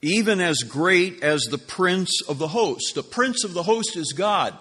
even 0.00 0.40
as 0.40 0.58
great 0.58 1.22
as 1.22 1.42
the 1.50 1.58
prince 1.58 2.22
of 2.28 2.38
the 2.38 2.48
host. 2.48 2.94
The 2.94 3.02
prince 3.02 3.44
of 3.44 3.52
the 3.52 3.64
host 3.64 3.96
is 3.96 4.12
God. 4.12 4.56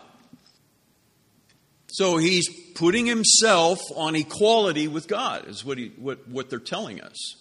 So 1.88 2.18
he's 2.18 2.50
putting 2.78 3.08
himself 3.08 3.80
on 3.96 4.16
equality 4.16 4.88
with 4.88 5.08
God, 5.08 5.48
is 5.48 5.66
what, 5.66 5.80
he, 5.80 5.92
what, 5.98 6.28
what 6.28 6.48
they're 6.52 6.60
telling 6.60 7.02
us, 7.02 7.36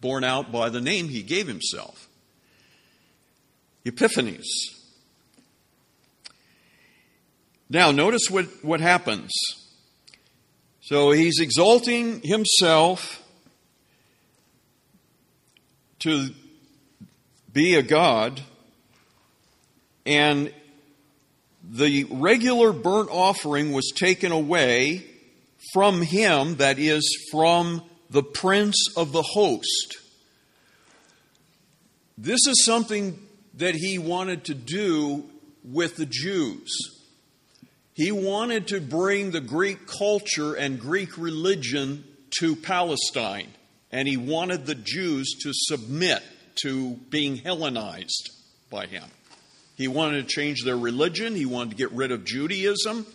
borne 0.00 0.22
out 0.22 0.52
by 0.52 0.68
the 0.68 0.80
name 0.80 1.08
he 1.08 1.22
gave 1.24 1.48
himself. 1.48 2.08
Epiphanes. 3.84 4.46
Now, 7.68 7.90
notice 7.90 8.30
what, 8.30 8.46
what 8.62 8.80
happens. 8.80 9.32
So 10.82 11.10
he's 11.10 11.40
exalting 11.40 12.20
himself 12.20 13.22
to 15.98 16.28
be 17.52 17.74
a 17.74 17.82
God, 17.82 18.40
and 20.06 20.52
the 21.70 22.04
regular 22.04 22.72
burnt 22.72 23.08
offering 23.10 23.72
was 23.72 23.92
taken 23.94 24.32
away 24.32 25.04
from 25.72 26.02
him, 26.02 26.56
that 26.56 26.78
is, 26.78 27.28
from 27.30 27.82
the 28.10 28.22
prince 28.22 28.76
of 28.96 29.12
the 29.12 29.22
host. 29.22 29.96
This 32.18 32.46
is 32.46 32.64
something 32.64 33.18
that 33.54 33.74
he 33.74 33.98
wanted 33.98 34.44
to 34.44 34.54
do 34.54 35.24
with 35.64 35.96
the 35.96 36.06
Jews. 36.06 36.70
He 37.94 38.12
wanted 38.12 38.68
to 38.68 38.80
bring 38.80 39.30
the 39.30 39.40
Greek 39.40 39.86
culture 39.86 40.54
and 40.54 40.80
Greek 40.80 41.16
religion 41.16 42.04
to 42.40 42.56
Palestine, 42.56 43.48
and 43.90 44.06
he 44.06 44.16
wanted 44.16 44.66
the 44.66 44.74
Jews 44.74 45.32
to 45.42 45.52
submit 45.52 46.22
to 46.62 46.94
being 47.10 47.36
Hellenized 47.36 48.30
by 48.70 48.86
him. 48.86 49.04
He 49.76 49.88
wanted 49.88 50.28
to 50.28 50.34
change 50.34 50.62
their 50.64 50.76
religion, 50.76 51.34
he 51.34 51.46
wanted 51.46 51.70
to 51.70 51.76
get 51.76 51.92
rid 51.92 52.12
of 52.12 52.24
Judaism. 52.24 53.06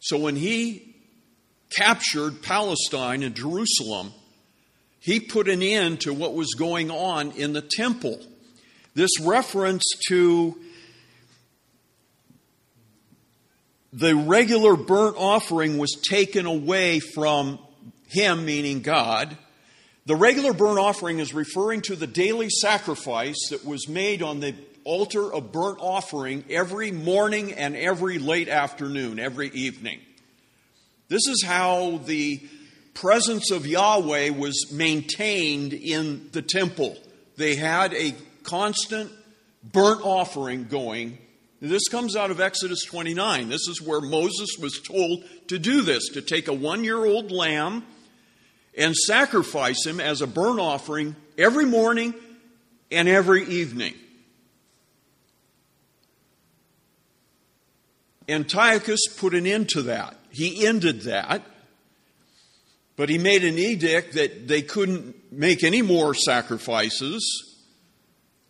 So 0.00 0.18
when 0.18 0.36
he 0.36 0.94
captured 1.70 2.42
Palestine 2.42 3.22
and 3.22 3.34
Jerusalem, 3.34 4.12
he 4.98 5.20
put 5.20 5.48
an 5.48 5.62
end 5.62 6.02
to 6.02 6.14
what 6.14 6.34
was 6.34 6.54
going 6.54 6.90
on 6.90 7.32
in 7.32 7.52
the 7.52 7.62
temple. 7.62 8.20
This 8.94 9.10
reference 9.20 9.84
to 10.08 10.56
the 13.92 14.14
regular 14.14 14.76
burnt 14.76 15.16
offering 15.18 15.78
was 15.78 16.00
taken 16.08 16.46
away 16.46 17.00
from 17.00 17.58
him, 18.08 18.44
meaning 18.44 18.80
God. 18.80 19.36
The 20.06 20.16
regular 20.16 20.52
burnt 20.52 20.78
offering 20.78 21.18
is 21.18 21.34
referring 21.34 21.82
to 21.82 21.96
the 21.96 22.06
daily 22.06 22.48
sacrifice 22.48 23.48
that 23.50 23.64
was 23.64 23.88
made 23.88 24.22
on 24.22 24.40
the 24.40 24.54
altar 24.84 25.30
a 25.32 25.40
burnt 25.40 25.78
offering 25.80 26.44
every 26.50 26.90
morning 26.90 27.52
and 27.52 27.76
every 27.76 28.18
late 28.18 28.48
afternoon, 28.48 29.18
every 29.18 29.48
evening. 29.50 30.00
This 31.08 31.26
is 31.28 31.44
how 31.44 32.00
the 32.06 32.40
presence 32.94 33.50
of 33.50 33.66
Yahweh 33.66 34.30
was 34.30 34.72
maintained 34.72 35.72
in 35.72 36.28
the 36.32 36.42
temple. 36.42 36.96
They 37.36 37.54
had 37.54 37.94
a 37.94 38.14
constant 38.42 39.10
burnt 39.62 40.02
offering 40.02 40.68
going. 40.68 41.18
This 41.60 41.88
comes 41.88 42.16
out 42.16 42.30
of 42.30 42.40
Exodus 42.40 42.84
29. 42.84 43.48
This 43.48 43.68
is 43.68 43.80
where 43.80 44.00
Moses 44.00 44.56
was 44.60 44.80
told 44.80 45.24
to 45.48 45.58
do 45.58 45.82
this 45.82 46.08
to 46.10 46.22
take 46.22 46.48
a 46.48 46.52
one 46.52 46.82
year 46.82 47.04
old 47.04 47.30
lamb 47.30 47.84
and 48.76 48.96
sacrifice 48.96 49.86
him 49.86 50.00
as 50.00 50.22
a 50.22 50.26
burnt 50.26 50.58
offering 50.58 51.14
every 51.38 51.64
morning 51.64 52.14
and 52.90 53.08
every 53.08 53.44
evening. 53.46 53.94
Antiochus 58.28 59.00
put 59.16 59.34
an 59.34 59.46
end 59.46 59.68
to 59.70 59.82
that. 59.82 60.16
He 60.30 60.66
ended 60.66 61.02
that. 61.02 61.42
But 62.96 63.08
he 63.08 63.18
made 63.18 63.42
an 63.44 63.58
edict 63.58 64.14
that 64.14 64.48
they 64.48 64.62
couldn't 64.62 65.32
make 65.32 65.64
any 65.64 65.82
more 65.82 66.14
sacrifices, 66.14 67.22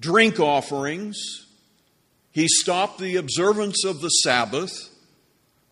drink 0.00 0.40
offerings. 0.40 1.16
He 2.32 2.48
stopped 2.48 2.98
the 2.98 3.16
observance 3.16 3.84
of 3.84 4.00
the 4.00 4.08
Sabbath. 4.08 4.72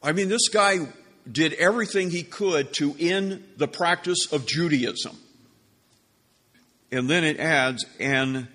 I 0.02 0.12
mean, 0.12 0.28
this 0.28 0.48
guy 0.48 0.86
did 1.30 1.52
everything 1.54 2.10
he 2.10 2.22
could 2.22 2.72
to 2.74 2.94
end 2.98 3.44
the 3.56 3.68
practice 3.68 4.32
of 4.32 4.46
Judaism. 4.46 5.16
And 6.92 7.08
then 7.08 7.24
it 7.24 7.38
adds, 7.38 7.84
and 7.98 8.48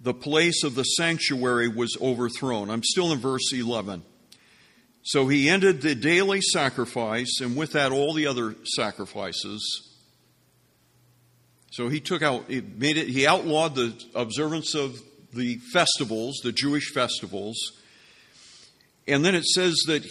the 0.00 0.14
place 0.14 0.62
of 0.64 0.74
the 0.74 0.82
sanctuary 0.82 1.68
was 1.68 1.96
overthrown. 2.00 2.70
I'm 2.70 2.82
still 2.82 3.12
in 3.12 3.18
verse 3.18 3.52
11. 3.52 4.02
So 5.06 5.28
he 5.28 5.48
ended 5.48 5.82
the 5.82 5.94
daily 5.94 6.40
sacrifice, 6.40 7.38
and 7.40 7.56
with 7.56 7.72
that, 7.72 7.92
all 7.92 8.12
the 8.12 8.26
other 8.26 8.56
sacrifices. 8.74 9.62
So 11.70 11.88
he 11.88 12.00
took 12.00 12.22
out, 12.22 12.46
he 12.48 12.60
made 12.60 12.96
it, 12.96 13.06
he 13.06 13.24
outlawed 13.24 13.76
the 13.76 13.94
observance 14.16 14.74
of 14.74 15.00
the 15.32 15.58
festivals, 15.72 16.40
the 16.42 16.50
Jewish 16.50 16.92
festivals. 16.92 17.56
And 19.06 19.24
then 19.24 19.36
it 19.36 19.44
says 19.44 19.76
that 19.86 20.04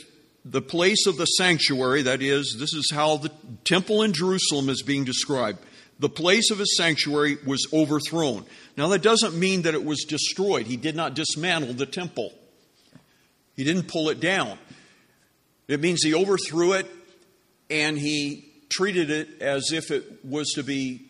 the 0.46 0.62
place 0.62 1.08
of 1.08 1.18
the 1.18 1.26
sanctuary, 1.26 2.04
that 2.04 2.22
is, 2.22 2.56
this 2.58 2.74
is 2.74 2.90
how 2.94 3.18
the 3.18 3.32
temple 3.66 4.02
in 4.02 4.14
Jerusalem 4.14 4.70
is 4.70 4.82
being 4.82 5.04
described. 5.04 5.60
The 6.00 6.08
place 6.08 6.52
of 6.52 6.60
his 6.60 6.78
sanctuary 6.78 7.38
was 7.46 7.68
overthrown. 7.74 8.46
Now, 8.78 8.88
that 8.88 9.02
doesn't 9.02 9.38
mean 9.38 9.64
that 9.64 9.74
it 9.74 9.84
was 9.84 10.06
destroyed. 10.08 10.68
He 10.68 10.78
did 10.78 10.96
not 10.96 11.16
dismantle 11.16 11.74
the 11.74 11.86
temple, 11.86 12.32
he 13.58 13.66
didn't 13.66 13.90
pull 13.90 14.08
it 14.08 14.22
down. 14.22 14.58
It 15.68 15.80
means 15.82 16.04
he 16.04 16.14
overthrew 16.14 16.74
it 16.74 16.90
and 17.70 17.98
he 17.98 18.52
treated 18.70 19.10
it 19.10 19.42
as 19.42 19.72
if 19.72 19.92
it 19.92 20.24
was 20.26 20.54
to 20.56 20.64
be 20.64 21.08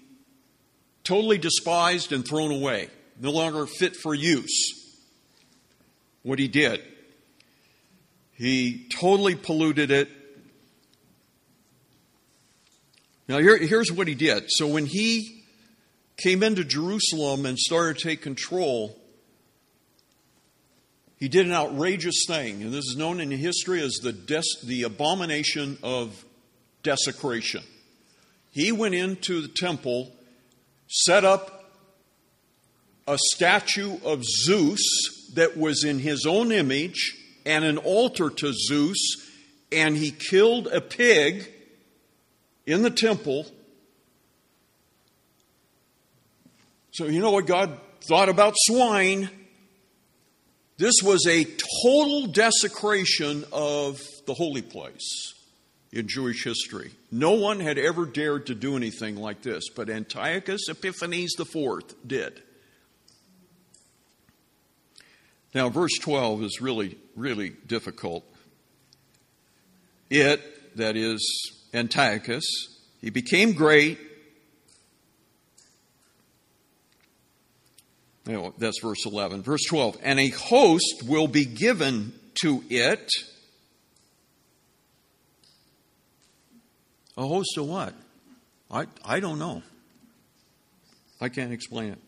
totally 1.04 1.38
despised 1.38 2.12
and 2.12 2.28
thrown 2.28 2.52
away, 2.52 2.90
no 3.20 3.32
longer 3.32 3.66
fit 3.66 3.96
for 3.96 4.14
use. 4.14 4.74
What 6.24 6.40
he 6.40 6.48
did. 6.48 6.82
He 8.34 8.88
totally 9.00 9.36
polluted 9.36 9.92
it. 9.92 10.10
Now, 13.28 13.40
here, 13.40 13.58
here's 13.58 13.92
what 13.92 14.08
he 14.08 14.16
did. 14.16 14.46
So, 14.50 14.68
when 14.68 14.86
he 14.86 15.44
came 16.18 16.44
into 16.44 16.64
Jerusalem 16.64 17.46
and 17.46 17.58
started 17.58 17.98
to 17.98 18.10
take 18.10 18.22
control, 18.22 19.00
he 21.18 21.30
did 21.30 21.46
an 21.46 21.54
outrageous 21.54 22.26
thing, 22.28 22.62
and 22.62 22.74
this 22.74 22.86
is 22.86 22.96
known 22.98 23.20
in 23.22 23.32
history 23.32 23.82
as 23.82 23.94
the, 24.02 24.12
des- 24.12 24.66
the 24.66 24.84
abomination 24.84 25.78
of 25.82 26.26
desecration. 26.84 27.64
He 28.52 28.72
went 28.72 28.96
into 28.96 29.42
the 29.42 29.48
temple, 29.48 30.12
set 30.88 31.24
up 31.24 31.72
a 33.08 33.18
statue 33.34 33.98
of 34.04 34.24
Zeus 34.24 34.82
that 35.36 35.58
was 35.58 35.84
in 35.84 36.00
his 36.00 36.26
own 36.26 36.52
image, 36.52 37.16
and 37.46 37.64
an 37.64 37.78
altar 37.78 38.30
to 38.30 38.54
Zeus, 38.54 39.30
and 39.72 39.96
he 39.96 40.12
killed 40.12 40.68
a 40.68 40.82
pig 40.82 41.50
in 42.66 42.82
the 42.82 42.90
temple. 42.90 43.46
So, 46.92 47.06
you 47.06 47.22
know 47.22 47.32
what 47.32 47.46
God 47.46 47.78
thought 48.08 48.30
about 48.30 48.54
swine? 48.58 49.30
This 50.78 50.96
was 51.02 51.26
a 51.26 51.46
total 51.84 52.28
desecration 52.28 53.46
of 53.54 54.02
the 54.26 54.34
holy 54.34 54.62
place 54.62 55.34
in 55.94 56.10
Jewish 56.10 56.44
history. 56.44 56.92
No 57.12 57.32
one 57.32 57.62
had 57.62 57.78
ever 57.78 58.06
dared 58.06 58.48
to 58.48 58.56
do 58.56 58.76
anything 58.76 59.16
like 59.16 59.42
this, 59.42 59.70
but 59.70 59.90
Antiochus 59.90 60.68
Epiphanes 60.68 61.40
IV 61.40 61.96
did. 62.06 62.44
Now, 65.54 65.70
verse 65.70 65.98
12 66.02 66.44
is 66.44 66.60
really, 66.60 66.98
really 67.16 67.52
difficult. 67.66 68.26
It, 70.10 70.76
that 70.76 70.98
is 70.98 71.22
Antiochus, 71.74 72.44
he 73.00 73.10
became 73.10 73.54
great 73.54 73.98
that's 78.26 78.80
verse 78.82 79.06
11. 79.06 79.44
Verse 79.44 79.64
12. 79.70 79.98
And 80.02 80.20
a 80.20 80.30
host 80.30 81.04
will 81.08 81.28
be 81.28 81.46
given 81.46 82.14
to 82.42 82.64
it. 82.70 83.10
A 87.18 87.26
host 87.26 87.58
of 87.58 87.68
what? 87.68 87.94
I, 88.70 88.88
I 89.06 89.20
don't 89.20 89.40
know. 89.40 89.62
I 91.22 91.30
can't 91.30 91.54
explain 91.54 91.94
it. 91.94 92.00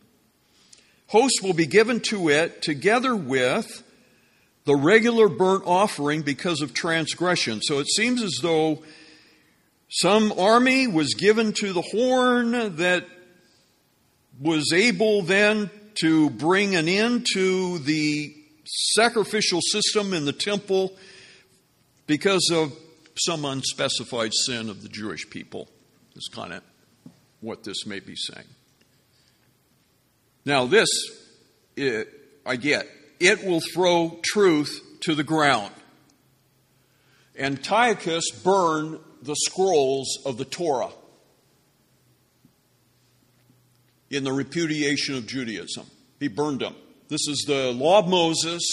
Host 1.08 1.40
will 1.42 1.54
be 1.54 1.68
given 1.68 2.02
to 2.10 2.30
it 2.30 2.62
together 2.62 3.16
with 3.16 3.84
the 4.66 4.76
regular 4.76 5.30
burnt 5.30 5.64
offering 5.66 6.24
because 6.24 6.62
of 6.62 6.74
transgression. 6.74 7.62
So 7.62 7.80
it 7.80 7.88
seems 7.88 8.22
as 8.22 8.40
though 8.42 8.84
some 9.90 10.34
army 10.34 10.88
was 10.88 11.14
given 11.14 11.54
to 11.54 11.72
the 11.72 11.82
horn 11.82 12.76
that 12.76 13.06
was 14.42 14.74
able 14.74 15.22
then 15.22 15.70
to 16.02 16.30
bring 16.30 16.76
an 16.76 16.88
end 16.88 17.26
to 17.34 17.80
the 17.80 18.36
sacrificial 18.66 19.62
system 19.62 20.14
in 20.14 20.26
the 20.26 20.34
temple 20.34 20.94
because 22.06 22.50
of 22.54 22.74
some 23.26 23.46
unspecified 23.46 24.32
sin 24.34 24.70
of 24.70 24.84
the 24.84 24.90
Jewish 24.90 25.30
people, 25.30 25.68
is 26.16 26.30
kind 26.32 26.54
of 26.54 26.62
what 27.42 27.64
this 27.64 27.86
may 27.86 28.00
be 28.00 28.16
saying. 28.16 28.48
Now, 30.46 30.66
this, 30.66 30.90
it, 31.76 32.08
I 32.46 32.56
get. 32.56 32.88
It 33.20 33.44
will 33.44 33.62
throw 33.74 34.20
truth 34.24 34.82
to 35.02 35.16
the 35.16 35.24
ground. 35.24 35.74
Antiochus 37.38 38.32
burned 38.44 39.00
the 39.22 39.36
scrolls 39.36 40.20
of 40.26 40.38
the 40.38 40.46
Torah 40.46 40.92
in 44.10 44.24
the 44.24 44.32
repudiation 44.32 45.16
of 45.16 45.28
Judaism. 45.28 45.86
He 46.20 46.28
burned 46.28 46.62
them. 46.62 46.76
This 47.10 47.28
is 47.28 47.46
the 47.48 47.72
law 47.72 48.00
of 48.00 48.08
Moses. 48.08 48.64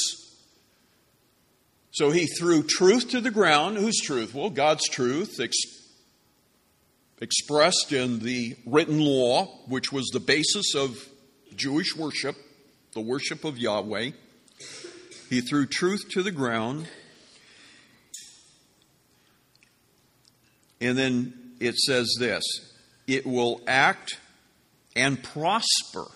So 1.93 2.11
he 2.11 2.27
threw 2.27 2.63
truth 2.63 3.11
to 3.11 3.21
the 3.21 3.31
ground. 3.31 3.77
Whose 3.77 4.01
truth? 4.01 4.35
Well, 4.35 4.51
God's 4.51 4.89
truth, 4.89 5.39
ex- 5.41 5.57
expressed 7.21 7.93
in 7.93 8.19
the 8.19 8.57
written 8.67 8.99
law, 8.99 9.47
which 9.69 9.93
was 9.93 10.07
the 10.13 10.21
basis 10.21 10.75
of 10.75 11.09
Jewish 11.55 11.97
worship, 11.97 12.37
the 12.95 13.01
worship 13.01 13.45
of 13.45 13.59
Yahweh. 13.59 14.11
He 15.31 15.41
He 15.41 15.41
threw 15.41 15.67
truth 15.67 16.09
to 16.11 16.23
the 16.23 16.33
ground. 16.33 16.89
And 20.81 20.99
then 20.99 21.55
it 21.61 21.77
says 21.77 22.15
this 22.19 22.43
it 23.07 23.27
will 23.27 23.61
act 23.67 24.19
and 24.97 25.23
prosper. 25.23 26.07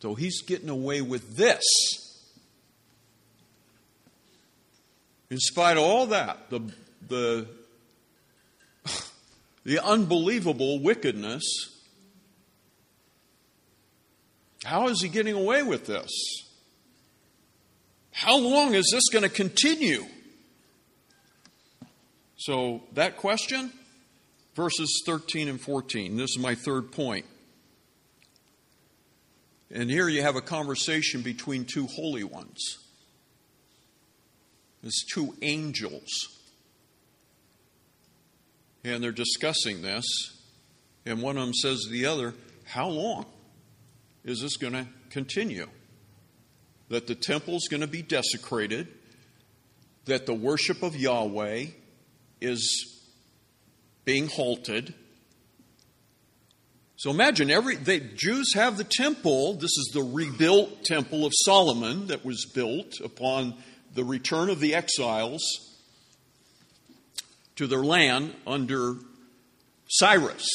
So 0.00 0.14
he's 0.14 0.42
getting 0.42 0.68
away 0.68 1.00
with 1.00 1.36
this. 1.36 1.62
In 5.30 5.38
spite 5.38 5.76
of 5.76 5.82
all 5.82 6.08
that, 6.08 6.50
the, 6.50 6.60
the, 7.08 7.46
the 9.64 9.82
unbelievable 9.82 10.80
wickedness, 10.80 11.42
how 14.64 14.88
is 14.88 15.00
he 15.02 15.08
getting 15.08 15.34
away 15.34 15.62
with 15.62 15.86
this? 15.86 16.10
How 18.12 18.36
long 18.36 18.74
is 18.74 18.90
this 18.92 19.08
going 19.10 19.22
to 19.22 19.34
continue? 19.34 20.04
So, 22.36 22.82
that 22.94 23.16
question, 23.16 23.72
verses 24.54 25.02
13 25.06 25.48
and 25.48 25.60
14, 25.60 26.16
this 26.16 26.30
is 26.30 26.38
my 26.38 26.54
third 26.54 26.92
point. 26.92 27.24
And 29.72 29.90
here 29.90 30.06
you 30.06 30.20
have 30.20 30.36
a 30.36 30.42
conversation 30.42 31.22
between 31.22 31.64
two 31.64 31.86
holy 31.86 32.24
ones. 32.24 32.76
There's 34.82 35.02
two 35.12 35.34
angels. 35.40 36.08
And 38.84 39.02
they're 39.02 39.12
discussing 39.12 39.80
this. 39.80 40.04
And 41.06 41.22
one 41.22 41.38
of 41.38 41.44
them 41.44 41.54
says 41.54 41.84
to 41.84 41.90
the 41.90 42.04
other, 42.04 42.34
How 42.64 42.88
long 42.88 43.24
is 44.24 44.42
this 44.42 44.58
going 44.58 44.74
to 44.74 44.86
continue? 45.08 45.68
That 46.88 47.06
the 47.06 47.14
temple's 47.14 47.66
going 47.70 47.80
to 47.80 47.86
be 47.86 48.02
desecrated, 48.02 48.88
that 50.04 50.26
the 50.26 50.34
worship 50.34 50.82
of 50.82 50.94
Yahweh 50.94 51.66
is 52.42 53.00
being 54.04 54.28
halted. 54.28 54.94
So 57.02 57.10
imagine 57.10 57.50
every 57.50 57.74
the 57.74 57.98
Jews 57.98 58.54
have 58.54 58.76
the 58.76 58.84
temple. 58.84 59.54
This 59.54 59.72
is 59.76 59.90
the 59.92 60.04
rebuilt 60.04 60.84
temple 60.84 61.26
of 61.26 61.32
Solomon 61.34 62.06
that 62.06 62.24
was 62.24 62.46
built 62.54 63.00
upon 63.00 63.56
the 63.92 64.04
return 64.04 64.48
of 64.48 64.60
the 64.60 64.76
exiles 64.76 65.42
to 67.56 67.66
their 67.66 67.82
land 67.82 68.36
under 68.46 68.98
Cyrus. 69.88 70.46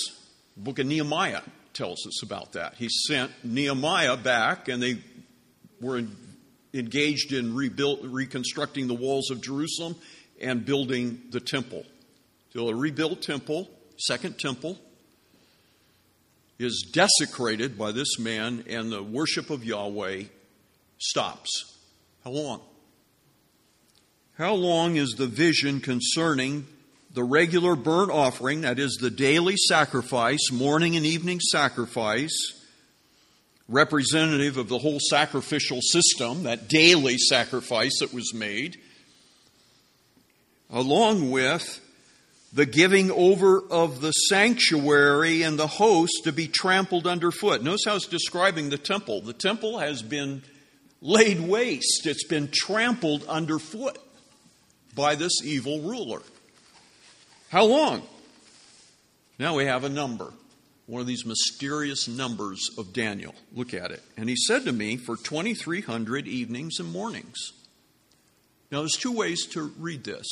The 0.56 0.64
book 0.64 0.80
of 0.80 0.86
Nehemiah 0.86 1.42
tells 1.74 2.08
us 2.08 2.24
about 2.24 2.54
that. 2.54 2.76
He 2.76 2.88
sent 3.10 3.30
Nehemiah 3.44 4.16
back, 4.16 4.70
and 4.70 4.82
they 4.82 5.00
were 5.82 6.02
engaged 6.74 7.34
in 7.34 7.56
rebuild, 7.56 8.06
reconstructing 8.06 8.88
the 8.88 8.94
walls 8.94 9.32
of 9.32 9.42
Jerusalem 9.42 9.98
and 10.40 10.66
building 10.66 11.24
the 11.30 11.42
temple. 11.42 11.84
So 12.54 12.70
a 12.70 12.74
rebuilt 12.74 13.22
temple, 13.22 13.70
second 13.98 14.40
temple, 14.40 14.80
is 16.60 16.90
desecrated 16.92 17.78
by 17.78 17.92
this 17.92 18.18
man, 18.18 18.64
and 18.68 18.92
the 18.92 19.04
worship 19.04 19.50
of 19.50 19.64
Yahweh 19.64 20.24
stops. 20.98 21.78
How 22.24 22.32
long? 22.32 22.62
How 24.38 24.54
long 24.54 24.96
is 24.96 25.16
the 25.18 25.28
vision 25.28 25.80
concerning 25.80 26.68
the 27.14 27.24
regular 27.24 27.76
burnt 27.76 28.12
offering, 28.12 28.62
that 28.62 28.78
is, 28.78 28.98
the 29.02 29.10
daily 29.10 29.56
sacrifice, 29.56 30.52
morning 30.52 30.96
and 30.96 31.06
evening 31.06 31.40
sacrifice, 31.40 32.54
representative 33.68 34.58
of 34.58 34.70
the 34.70 34.78
whole 34.78 35.00
sacrificial 35.10 35.82
system, 35.82 36.44
that 36.44 36.68
daily 36.68 37.18
sacrifice 37.18 38.00
that 38.00 38.14
was 38.14 38.34
made, 38.34 38.78
along 40.70 41.32
with 41.32 41.82
the 42.58 42.66
giving 42.66 43.12
over 43.12 43.62
of 43.70 44.02
the 44.02 44.12
sanctuary 44.12 45.44
and 45.44 45.60
the 45.60 45.68
host 45.68 46.22
to 46.24 46.32
be 46.32 46.48
trampled 46.48 47.06
underfoot. 47.06 47.62
Notice 47.62 47.84
how 47.86 47.96
it's 47.98 48.08
describing 48.08 48.70
the 48.70 48.80
temple. 48.80 49.22
The 49.22 49.32
temple 49.32 49.78
has 49.78 50.02
been 50.02 50.42
laid 51.00 51.40
waste, 51.40 52.08
it's 52.08 52.26
been 52.26 52.50
trampled 52.52 53.24
underfoot 53.28 54.00
by 54.96 55.14
this 55.14 55.34
evil 55.44 55.82
ruler. 55.82 56.24
How 57.50 57.66
long? 57.66 58.02
Now 59.38 59.56
we 59.56 59.66
have 59.66 59.84
a 59.84 59.90
number, 59.90 60.34
one 60.88 61.00
of 61.00 61.06
these 61.06 61.28
mysterious 61.28 62.08
numbers 62.08 62.72
of 62.76 62.92
Daniel. 62.92 63.36
Look 63.54 63.76
at 63.76 63.92
it. 63.92 64.02
And 64.18 64.28
he 64.28 64.36
said 64.36 64.66
to 64.66 64.72
me, 64.74 64.98
For 64.98 65.16
2,300 65.16 66.28
evenings 66.28 66.80
and 66.80 66.92
mornings. 66.92 67.52
Now 68.72 68.80
there's 68.80 68.98
two 68.98 69.16
ways 69.16 69.46
to 69.52 69.72
read 69.78 70.06
this. 70.06 70.26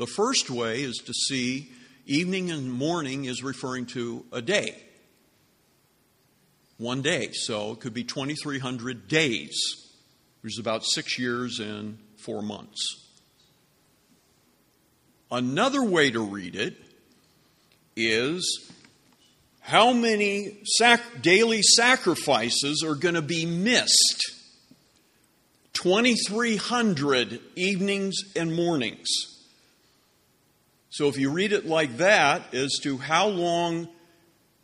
The 0.00 0.06
first 0.06 0.48
way 0.48 0.80
is 0.80 0.96
to 1.04 1.12
see 1.12 1.70
evening 2.06 2.50
and 2.50 2.72
morning 2.72 3.26
is 3.26 3.42
referring 3.42 3.84
to 3.88 4.24
a 4.32 4.40
day. 4.40 4.82
One 6.78 7.02
day. 7.02 7.32
So 7.34 7.72
it 7.72 7.80
could 7.80 7.92
be 7.92 8.02
2,300 8.02 9.08
days, 9.08 9.54
which 10.40 10.54
is 10.54 10.58
about 10.58 10.86
six 10.86 11.18
years 11.18 11.60
and 11.60 11.98
four 12.16 12.40
months. 12.40 12.80
Another 15.30 15.84
way 15.84 16.10
to 16.10 16.20
read 16.20 16.56
it 16.56 16.78
is 17.94 18.72
how 19.60 19.92
many 19.92 20.62
sac- 20.78 21.20
daily 21.20 21.60
sacrifices 21.60 22.82
are 22.82 22.94
going 22.94 23.16
to 23.16 23.20
be 23.20 23.44
missed? 23.44 24.32
2,300 25.74 27.38
evenings 27.54 28.16
and 28.34 28.56
mornings. 28.56 29.36
So 30.90 31.06
if 31.06 31.16
you 31.16 31.30
read 31.30 31.52
it 31.52 31.66
like 31.66 31.98
that, 31.98 32.52
as 32.52 32.78
to 32.82 32.98
how 32.98 33.28
long 33.28 33.88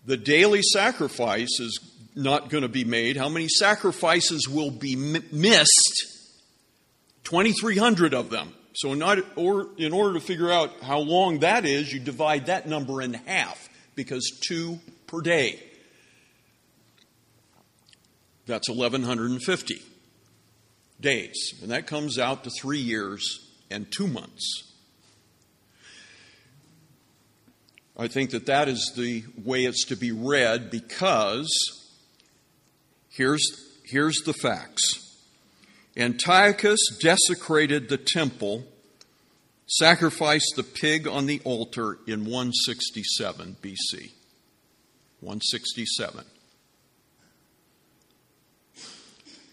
the 0.05 0.16
daily 0.16 0.61
sacrifice 0.62 1.61
is 1.61 1.79
not 2.16 2.51
going 2.51 2.62
to 2.62 2.68
be 2.68 2.85
made, 2.85 3.16
how 3.16 3.29
many 3.29 3.49
sacrifices 3.49 4.49
will 4.49 4.72
be 4.72 4.97
missed? 4.97 6.07
2,300 7.24 8.12
of 8.12 8.31
them. 8.31 8.53
So, 8.74 8.93
not, 8.95 9.18
or, 9.37 9.68
in 9.79 9.93
order 9.93 10.14
to 10.14 10.20
figure 10.20 10.51
out 10.51 10.70
how 10.83 10.99
long 10.99 11.39
that 11.39 11.64
is, 11.64 11.93
you 11.93 11.99
divide 11.99 12.47
that 12.47 12.68
number 12.68 13.01
in 13.01 13.14
half 13.14 13.70
because 13.95 14.39
two 14.47 14.81
per 15.07 15.22
day. 15.22 15.62
That's 18.47 18.68
1,150 18.68 19.83
days. 21.01 21.55
And 21.62 21.70
that 21.70 21.87
comes 21.87 22.18
out 22.18 22.45
to 22.45 22.51
three 22.51 22.79
years 22.79 23.51
and 23.70 23.91
two 23.91 24.07
months. 24.07 24.66
I 27.99 28.09
think 28.09 28.30
that 28.30 28.47
that 28.47 28.68
is 28.68 28.92
the 28.94 29.24
way 29.42 29.64
it's 29.64 29.84
to 29.86 29.97
be 29.97 30.12
read 30.12 30.70
because 30.70 31.49
here's, 33.09 33.42
here's 33.84 34.18
the 34.24 34.34
facts. 34.34 35.03
Antiochus 35.97 36.78
desecrated 37.01 37.88
the 37.88 37.97
temple, 37.97 38.64
sacrificed 39.66 40.53
the 40.57 40.62
pig 40.62 41.09
on 41.09 41.24
the 41.24 41.40
altar 41.44 41.99
in 42.07 42.26
167 42.26 43.57
BC. 43.62 44.11
167. 45.20 46.24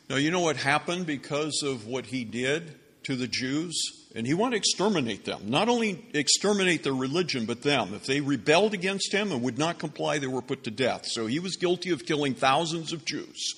Now, 0.10 0.18
you 0.18 0.32
know 0.32 0.42
what 0.42 0.58
happened 0.58 1.06
because 1.06 1.64
of 1.64 1.88
what 1.88 2.08
he 2.08 2.26
did 2.26 2.76
to 3.04 3.16
the 3.16 3.28
Jews? 3.28 3.74
And 4.16 4.28
he 4.28 4.34
wanted 4.36 4.52
to 4.52 4.58
exterminate 4.58 5.26
them. 5.26 5.50
Not 5.50 5.70
only 5.70 6.06
exterminate 6.14 6.84
their 6.84 6.94
religion, 6.94 7.46
but 7.46 7.64
them. 7.64 7.96
If 7.96 8.06
they 8.06 8.22
rebelled 8.22 8.74
against 8.74 9.12
him 9.12 9.32
and 9.32 9.42
would 9.42 9.58
not 9.58 9.80
comply, 9.80 10.20
they 10.20 10.28
were 10.28 10.44
put 10.44 10.64
to 10.66 10.72
death. 10.72 11.06
So 11.08 11.26
he 11.26 11.40
was 11.40 11.56
guilty 11.56 11.90
of 11.90 12.06
killing 12.06 12.36
thousands 12.36 12.94
of 12.94 13.06
Jews. 13.06 13.56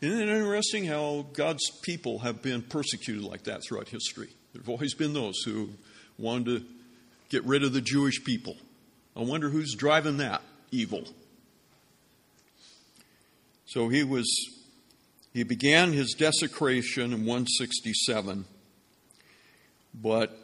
Isn't 0.00 0.20
it 0.20 0.28
interesting 0.28 0.84
how 0.84 1.26
God's 1.32 1.70
people 1.82 2.20
have 2.20 2.42
been 2.42 2.62
persecuted 2.62 3.24
like 3.24 3.44
that 3.44 3.62
throughout 3.66 3.88
history? 3.88 4.28
There 4.52 4.60
have 4.60 4.68
always 4.68 4.94
been 4.94 5.12
those 5.12 5.42
who 5.44 5.70
wanted 6.18 6.60
to 6.60 6.66
get 7.28 7.44
rid 7.44 7.64
of 7.64 7.72
the 7.72 7.80
Jewish 7.80 8.22
people. 8.22 8.56
I 9.16 9.20
wonder 9.20 9.48
who's 9.48 9.74
driving 9.74 10.18
that 10.18 10.42
evil. 10.70 11.04
So 13.66 13.88
he 13.88 14.04
was 14.04 14.26
he 15.32 15.44
began 15.44 15.92
his 15.92 16.14
desecration 16.18 17.12
in 17.12 17.20
167, 17.20 18.44
but 19.94 20.38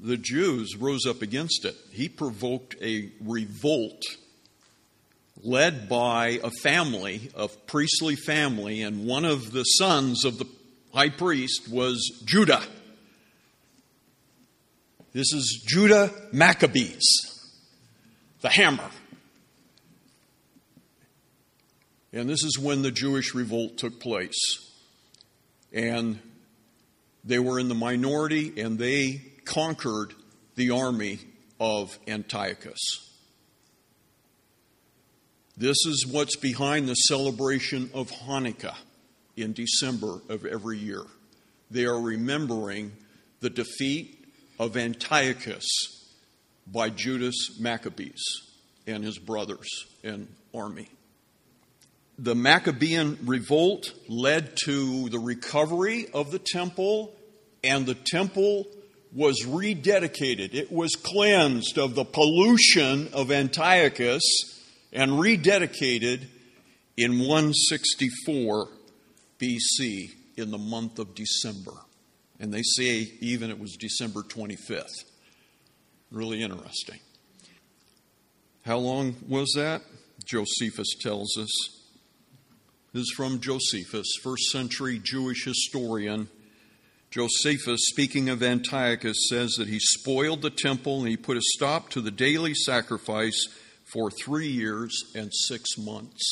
the 0.00 0.16
Jews 0.16 0.76
rose 0.76 1.06
up 1.06 1.22
against 1.22 1.64
it. 1.64 1.76
He 1.90 2.08
provoked 2.08 2.76
a 2.82 3.10
revolt 3.20 4.02
led 5.42 5.88
by 5.88 6.40
a 6.42 6.50
family, 6.62 7.30
a 7.34 7.48
priestly 7.48 8.16
family, 8.16 8.82
and 8.82 9.06
one 9.06 9.24
of 9.24 9.52
the 9.52 9.64
sons 9.64 10.24
of 10.24 10.38
the 10.38 10.46
high 10.92 11.10
priest 11.10 11.68
was 11.70 12.22
Judah. 12.24 12.62
This 15.12 15.32
is 15.32 15.64
Judah 15.66 16.10
Maccabees, 16.32 17.04
the 18.40 18.48
hammer. 18.48 18.90
And 22.12 22.28
this 22.28 22.42
is 22.44 22.58
when 22.58 22.82
the 22.82 22.90
Jewish 22.90 23.34
revolt 23.34 23.76
took 23.76 24.00
place. 24.00 24.38
and 25.72 26.20
they 27.24 27.38
were 27.38 27.58
in 27.58 27.68
the 27.68 27.74
minority 27.74 28.60
and 28.60 28.78
they 28.78 29.22
conquered 29.44 30.12
the 30.56 30.70
army 30.70 31.18
of 31.58 31.98
Antiochus. 32.06 32.80
This 35.56 35.76
is 35.86 36.06
what's 36.10 36.36
behind 36.36 36.88
the 36.88 36.94
celebration 36.94 37.90
of 37.94 38.10
Hanukkah 38.10 38.76
in 39.36 39.52
December 39.52 40.20
of 40.28 40.44
every 40.44 40.78
year. 40.78 41.02
They 41.70 41.86
are 41.86 42.00
remembering 42.00 42.92
the 43.40 43.50
defeat 43.50 44.26
of 44.58 44.76
Antiochus 44.76 45.64
by 46.66 46.90
Judas 46.90 47.58
Maccabees 47.60 48.22
and 48.86 49.04
his 49.04 49.18
brothers 49.18 49.68
and 50.02 50.28
army. 50.54 50.88
The 52.18 52.34
Maccabean 52.34 53.18
revolt 53.24 53.92
led 54.08 54.56
to 54.64 55.08
the 55.08 55.18
recovery 55.18 56.06
of 56.14 56.30
the 56.30 56.38
temple, 56.38 57.12
and 57.64 57.86
the 57.86 57.96
temple 57.96 58.66
was 59.12 59.44
rededicated. 59.44 60.54
It 60.54 60.70
was 60.70 60.94
cleansed 60.94 61.78
of 61.78 61.94
the 61.94 62.04
pollution 62.04 63.08
of 63.12 63.32
Antiochus 63.32 64.22
and 64.92 65.12
rededicated 65.12 66.26
in 66.96 67.18
164 67.18 68.68
BC 69.40 70.10
in 70.36 70.50
the 70.50 70.58
month 70.58 70.98
of 70.98 71.14
December. 71.14 71.72
And 72.38 72.52
they 72.52 72.62
say 72.62 73.12
even 73.20 73.50
it 73.50 73.58
was 73.58 73.76
December 73.76 74.22
25th. 74.22 75.04
Really 76.10 76.42
interesting. 76.42 77.00
How 78.64 78.78
long 78.78 79.16
was 79.28 79.52
that? 79.56 79.82
Josephus 80.24 80.94
tells 81.00 81.36
us. 81.36 81.83
Is 82.94 83.12
from 83.16 83.40
Josephus, 83.40 84.06
first 84.22 84.44
century 84.52 85.00
Jewish 85.02 85.44
historian. 85.44 86.28
Josephus, 87.10 87.80
speaking 87.86 88.28
of 88.28 88.40
Antiochus, 88.40 89.26
says 89.28 89.54
that 89.58 89.66
he 89.66 89.80
spoiled 89.80 90.42
the 90.42 90.50
temple 90.50 91.00
and 91.00 91.08
he 91.08 91.16
put 91.16 91.36
a 91.36 91.42
stop 91.42 91.90
to 91.90 92.00
the 92.00 92.12
daily 92.12 92.54
sacrifice 92.54 93.48
for 93.92 94.12
three 94.12 94.46
years 94.46 95.12
and 95.16 95.32
six 95.34 95.76
months. 95.76 96.22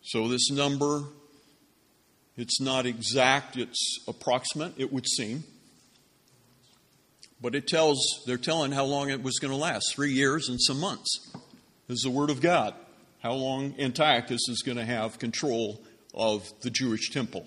So, 0.00 0.26
this 0.26 0.50
number, 0.50 1.02
it's 2.34 2.62
not 2.62 2.86
exact, 2.86 3.58
it's 3.58 3.98
approximate, 4.08 4.72
it 4.78 4.90
would 4.90 5.06
seem. 5.06 5.44
But 7.42 7.54
it 7.54 7.66
tells, 7.66 7.98
they're 8.26 8.38
telling 8.38 8.72
how 8.72 8.86
long 8.86 9.10
it 9.10 9.22
was 9.22 9.38
going 9.38 9.52
to 9.52 9.58
last 9.58 9.92
three 9.94 10.12
years 10.12 10.48
and 10.48 10.58
some 10.58 10.80
months. 10.80 11.30
Is 11.90 12.00
the 12.00 12.10
Word 12.10 12.30
of 12.30 12.40
God. 12.40 12.74
How 13.22 13.32
long 13.32 13.74
Antiochus 13.78 14.48
is 14.48 14.62
going 14.64 14.78
to 14.78 14.84
have 14.84 15.18
control 15.18 15.82
of 16.14 16.52
the 16.60 16.70
Jewish 16.70 17.10
temple. 17.10 17.46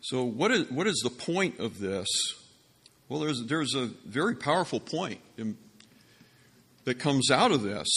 So, 0.00 0.22
what 0.24 0.50
is, 0.50 0.70
what 0.70 0.86
is 0.86 1.00
the 1.02 1.10
point 1.10 1.58
of 1.58 1.80
this? 1.80 2.06
Well, 3.08 3.20
there's, 3.20 3.42
there's 3.46 3.74
a 3.74 3.90
very 4.06 4.36
powerful 4.36 4.80
point 4.80 5.20
in, 5.36 5.56
that 6.84 6.98
comes 6.98 7.30
out 7.30 7.52
of 7.52 7.62
this. 7.62 7.88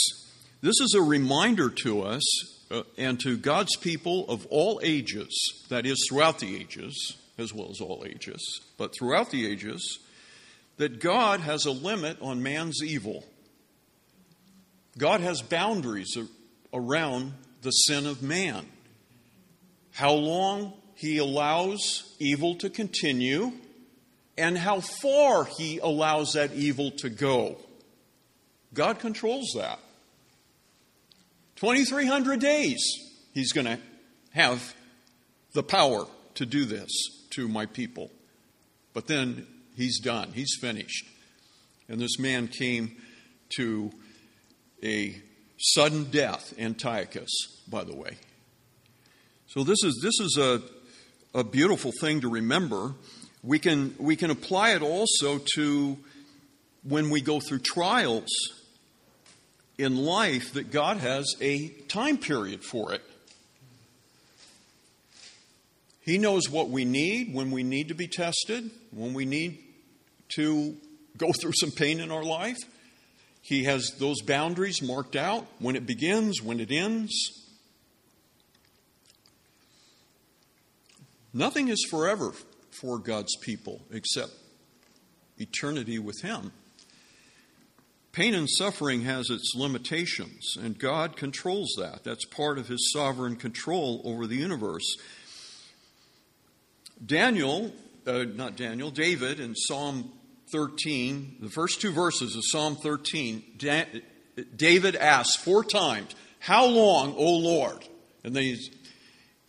This 0.62 0.80
is 0.80 0.96
a 0.96 1.02
reminder 1.02 1.70
to 1.84 2.02
us 2.02 2.24
uh, 2.72 2.84
and 2.98 3.20
to 3.22 3.38
God's 3.38 3.76
people 3.76 4.28
of 4.30 4.46
all 4.48 4.80
ages, 4.84 5.30
that 5.70 5.86
is, 5.86 6.06
throughout 6.10 6.40
the 6.40 6.56
ages, 6.56 7.18
as 7.38 7.54
well 7.54 7.70
as 7.70 7.82
all 7.82 8.06
ages, 8.08 8.62
but 8.78 8.94
throughout 8.98 9.32
the 9.32 9.46
ages, 9.46 10.00
that 10.78 11.00
God 11.00 11.42
has 11.42 11.66
a 11.66 11.72
limit 11.72 12.18
on 12.22 12.42
man's 12.42 12.82
evil. 12.84 13.26
God 14.98 15.22
has 15.22 15.42
boundaries 15.42 16.18
around 16.74 17.34
the 17.62 17.72
sin 17.72 18.06
of 18.06 18.22
man. 18.22 18.66
How 19.92 20.14
long 20.14 20.74
he 20.96 21.18
allows 21.18 22.16
evil 22.20 22.56
to 22.56 22.70
continue, 22.70 23.54
and 24.38 24.58
how 24.58 24.80
far 24.80 25.46
he 25.46 25.80
allows 25.80 26.34
that 26.34 26.54
evil 26.54 26.92
to 26.92 27.10
go. 27.10 27.58
God 28.74 29.00
controls 29.00 29.54
that. 29.56 29.80
2,300 31.56 32.40
days 32.40 32.82
he's 33.34 33.52
going 33.52 33.66
to 33.66 33.80
have 34.34 34.76
the 35.54 35.64
power 35.64 36.06
to 36.36 36.46
do 36.46 36.66
this 36.66 36.90
to 37.32 37.48
my 37.48 37.66
people. 37.66 38.12
But 38.94 39.08
then 39.08 39.48
he's 39.76 40.00
done, 40.00 40.32
he's 40.34 40.56
finished. 40.60 41.06
And 41.90 42.00
this 42.00 42.20
man 42.20 42.48
came 42.48 42.96
to 43.58 43.92
a 44.84 45.22
sudden 45.58 46.06
death, 46.06 46.54
Antiochus, 46.58 47.30
by 47.68 47.84
the 47.84 47.96
way. 47.96 48.18
So 49.48 49.64
this 49.64 49.84
is 49.84 50.00
this 50.02 50.20
is 50.20 50.38
a, 50.38 50.62
a 51.38 51.44
beautiful 51.44 51.92
thing 52.00 52.22
to 52.22 52.30
remember. 52.30 52.94
We 53.44 53.60
can 53.60 53.96
we 54.00 54.16
can 54.16 54.32
apply 54.32 54.76
it 54.76 54.82
also 54.82 55.40
to 55.56 55.98
when 56.84 57.10
we 57.10 57.22
go 57.22 57.40
through 57.40 57.60
trials 57.60 58.30
in 59.78 59.98
life 59.98 60.54
that 60.54 60.72
God 60.72 60.98
has 60.98 61.36
a 61.42 61.70
time 61.88 62.18
period 62.18 62.64
for 62.64 62.94
it. 62.94 63.02
He 66.02 66.18
knows 66.18 66.50
what 66.50 66.70
we 66.70 66.86
need 66.86 67.34
when 67.34 67.52
we 67.52 67.64
need 67.64 67.90
to 67.90 67.94
be 67.94 68.08
tested, 68.08 68.72
when 68.92 69.14
we 69.14 69.26
need 69.26 69.60
to 70.36 70.76
go 71.18 71.32
through 71.32 71.54
some 71.54 71.72
pain 71.72 72.00
in 72.00 72.12
our 72.12 72.24
life. 72.24 72.58
He 73.42 73.64
has 73.64 73.96
those 74.00 74.22
boundaries 74.22 74.82
marked 74.82 75.16
out 75.16 75.48
when 75.60 75.76
it 75.76 75.86
begins, 75.86 76.42
when 76.42 76.60
it 76.60 76.72
ends. 76.72 77.14
Nothing 81.34 81.70
is 81.70 81.86
forever 81.90 82.34
for 82.70 83.00
God's 83.00 83.36
people 83.38 83.82
except 83.92 84.32
eternity 85.38 85.98
with 85.98 86.22
Him. 86.22 86.52
Pain 88.12 88.34
and 88.34 88.50
suffering 88.50 89.04
has 89.04 89.30
its 89.30 89.54
limitations, 89.56 90.58
and 90.60 90.78
God 90.78 91.16
controls 91.16 91.74
that. 91.78 92.04
That's 92.04 92.26
part 92.26 92.58
of 92.58 92.68
His 92.68 92.92
sovereign 92.92 93.38
control 93.38 94.02
over 94.04 94.28
the 94.28 94.36
universe. 94.36 94.98
Daniel, 97.04 97.74
uh, 98.06 98.26
not 98.36 98.58
Daniel, 98.58 98.92
David 98.92 99.40
in 99.40 99.56
Psalm 99.56 100.12
13, 100.52 101.38
the 101.40 101.50
first 101.50 101.82
two 101.82 101.92
verses 101.92 102.36
of 102.36 102.44
Psalm 102.46 102.76
13, 102.76 103.60
David 104.56 104.96
asks 104.96 105.36
four 105.36 105.64
times, 105.64 106.14
How 106.40 106.66
long, 106.66 107.14
O 107.16 107.38
Lord? 107.38 107.86
And 108.24 108.36
then 108.36 108.56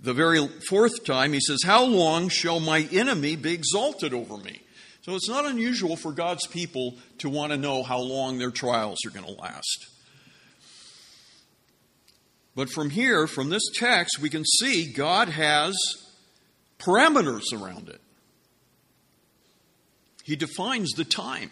the 0.01 0.15
very 0.15 0.47
fourth 0.69 1.05
time, 1.05 1.33
he 1.33 1.41
says, 1.41 1.61
How 1.65 1.85
long 1.85 2.29
shall 2.29 2.61
my 2.61 2.89
enemy 2.93 3.37
be 3.37 3.53
exalted 3.53 4.13
over 4.13 4.37
me? 4.37 4.63
So 5.03 5.15
it's 5.17 5.29
not 5.29 5.45
unusual 5.45 5.97
for 5.97 6.13
God's 6.13 6.47
people 6.47 6.97
to 7.19 7.29
want 7.29 7.53
to 7.53 7.59
know 7.59 7.83
how 7.83 7.99
long 7.99 8.39
their 8.39 8.53
trials 8.53 8.99
are 9.05 9.11
going 9.11 9.27
to 9.27 9.41
last. 9.41 9.87
But 12.55 12.71
from 12.71 12.91
here, 12.91 13.27
from 13.27 13.49
this 13.49 13.63
text, 13.75 14.21
we 14.21 14.29
can 14.29 14.45
see 14.45 14.93
God 14.93 15.29
has 15.29 15.75
parameters 16.79 17.53
around 17.53 17.89
it. 17.89 18.01
He 20.23 20.37
defines 20.37 20.91
the 20.93 21.05
time. 21.05 21.51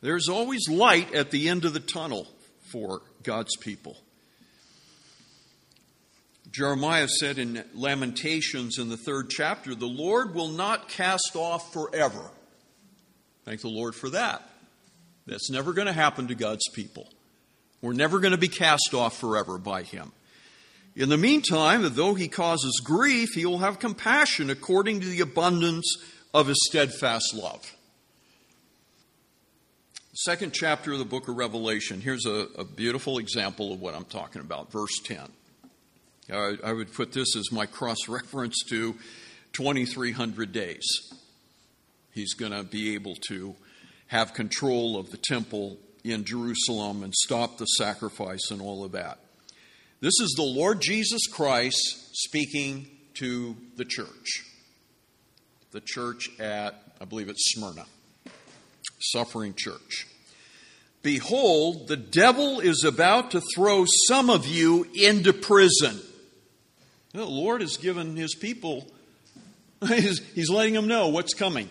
There's 0.00 0.28
always 0.28 0.68
light 0.68 1.14
at 1.14 1.30
the 1.30 1.48
end 1.48 1.64
of 1.64 1.72
the 1.72 1.80
tunnel 1.80 2.26
for 2.72 3.02
God's 3.22 3.56
people. 3.56 3.96
Jeremiah 6.50 7.06
said 7.06 7.38
in 7.38 7.64
Lamentations 7.74 8.78
in 8.78 8.88
the 8.88 8.96
third 8.96 9.30
chapter, 9.30 9.74
The 9.74 9.86
Lord 9.86 10.34
will 10.34 10.48
not 10.48 10.88
cast 10.88 11.32
off 11.34 11.72
forever. 11.72 12.30
Thank 13.44 13.60
the 13.60 13.68
Lord 13.68 13.94
for 13.94 14.10
that. 14.10 14.42
That's 15.26 15.50
never 15.50 15.72
going 15.72 15.86
to 15.86 15.92
happen 15.92 16.28
to 16.28 16.34
God's 16.34 16.68
people. 16.74 17.08
We're 17.80 17.92
never 17.92 18.18
going 18.18 18.32
to 18.32 18.38
be 18.38 18.48
cast 18.48 18.94
off 18.94 19.16
forever 19.18 19.58
by 19.58 19.82
Him. 19.82 20.12
In 20.96 21.08
the 21.08 21.16
meantime, 21.16 21.82
though 21.94 22.14
He 22.14 22.26
causes 22.26 22.80
grief, 22.84 23.30
He 23.34 23.46
will 23.46 23.58
have 23.58 23.78
compassion 23.78 24.50
according 24.50 25.00
to 25.00 25.06
the 25.06 25.20
abundance 25.20 25.86
of 26.32 26.46
His 26.46 26.58
steadfast 26.68 27.34
love. 27.34 27.74
Second 30.12 30.52
chapter 30.52 30.92
of 30.92 30.98
the 30.98 31.04
book 31.04 31.28
of 31.28 31.36
Revelation. 31.36 32.00
Here's 32.00 32.26
a, 32.26 32.48
a 32.58 32.64
beautiful 32.64 33.18
example 33.18 33.72
of 33.72 33.80
what 33.80 33.94
I'm 33.94 34.04
talking 34.04 34.40
about. 34.40 34.70
Verse 34.70 34.98
10. 35.04 35.18
I, 36.32 36.56
I 36.62 36.72
would 36.72 36.92
put 36.92 37.12
this 37.12 37.36
as 37.36 37.50
my 37.50 37.66
cross 37.66 38.08
reference 38.08 38.62
to 38.68 38.94
2,300 39.52 40.52
days 40.52 40.84
he's 42.12 42.34
going 42.34 42.52
to 42.52 42.62
be 42.62 42.94
able 42.94 43.14
to 43.28 43.54
have 44.08 44.34
control 44.34 44.98
of 44.98 45.10
the 45.10 45.16
temple 45.16 45.78
in 46.04 46.24
Jerusalem 46.24 47.02
and 47.02 47.14
stop 47.14 47.58
the 47.58 47.66
sacrifice 47.66 48.50
and 48.50 48.60
all 48.60 48.84
of 48.84 48.92
that. 48.92 49.18
This 50.00 50.18
is 50.20 50.34
the 50.36 50.42
Lord 50.42 50.80
Jesus 50.80 51.26
Christ 51.26 52.10
speaking 52.12 52.88
to 53.14 53.56
the 53.76 53.84
church. 53.84 54.44
The 55.72 55.80
church 55.80 56.28
at, 56.40 56.82
I 57.00 57.04
believe 57.04 57.28
it's 57.28 57.52
Smyrna, 57.52 57.86
suffering 59.00 59.54
church. 59.56 60.06
Behold, 61.02 61.88
the 61.88 61.96
devil 61.96 62.60
is 62.60 62.84
about 62.84 63.30
to 63.30 63.40
throw 63.54 63.84
some 64.08 64.28
of 64.28 64.46
you 64.46 64.86
into 64.94 65.32
prison 65.32 65.98
The 67.14 67.24
Lord 67.24 67.62
has 67.62 67.76
given 67.76 68.16
his 68.16 68.34
people, 68.34 68.86
he's, 69.86 70.20
he's 70.34 70.50
letting 70.50 70.74
them 70.74 70.88
know 70.88 71.08
what's 71.08 71.34
coming. 71.34 71.70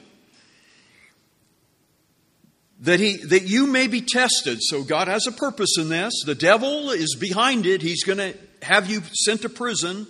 That, 2.82 3.02
he, 3.02 3.18
that 3.18 3.43
you 3.43 3.68
may 3.68 3.88
be 3.88 4.02
tested. 4.02 4.60
So 4.62 4.84
God 4.84 5.10
has 5.10 5.28
a 5.28 5.34
purpose 5.34 5.78
in 5.78 5.89
this. 5.89 6.14
The 6.26 6.34
devil 6.34 6.91
is 6.91 7.18
behind 7.20 7.66
it. 7.66 7.82
He's 7.82 8.06
going 8.06 8.20
to 8.20 8.34
have 8.62 8.89
you 8.89 9.02
sent 9.26 9.41
to 9.41 9.50
prison. 9.50 10.08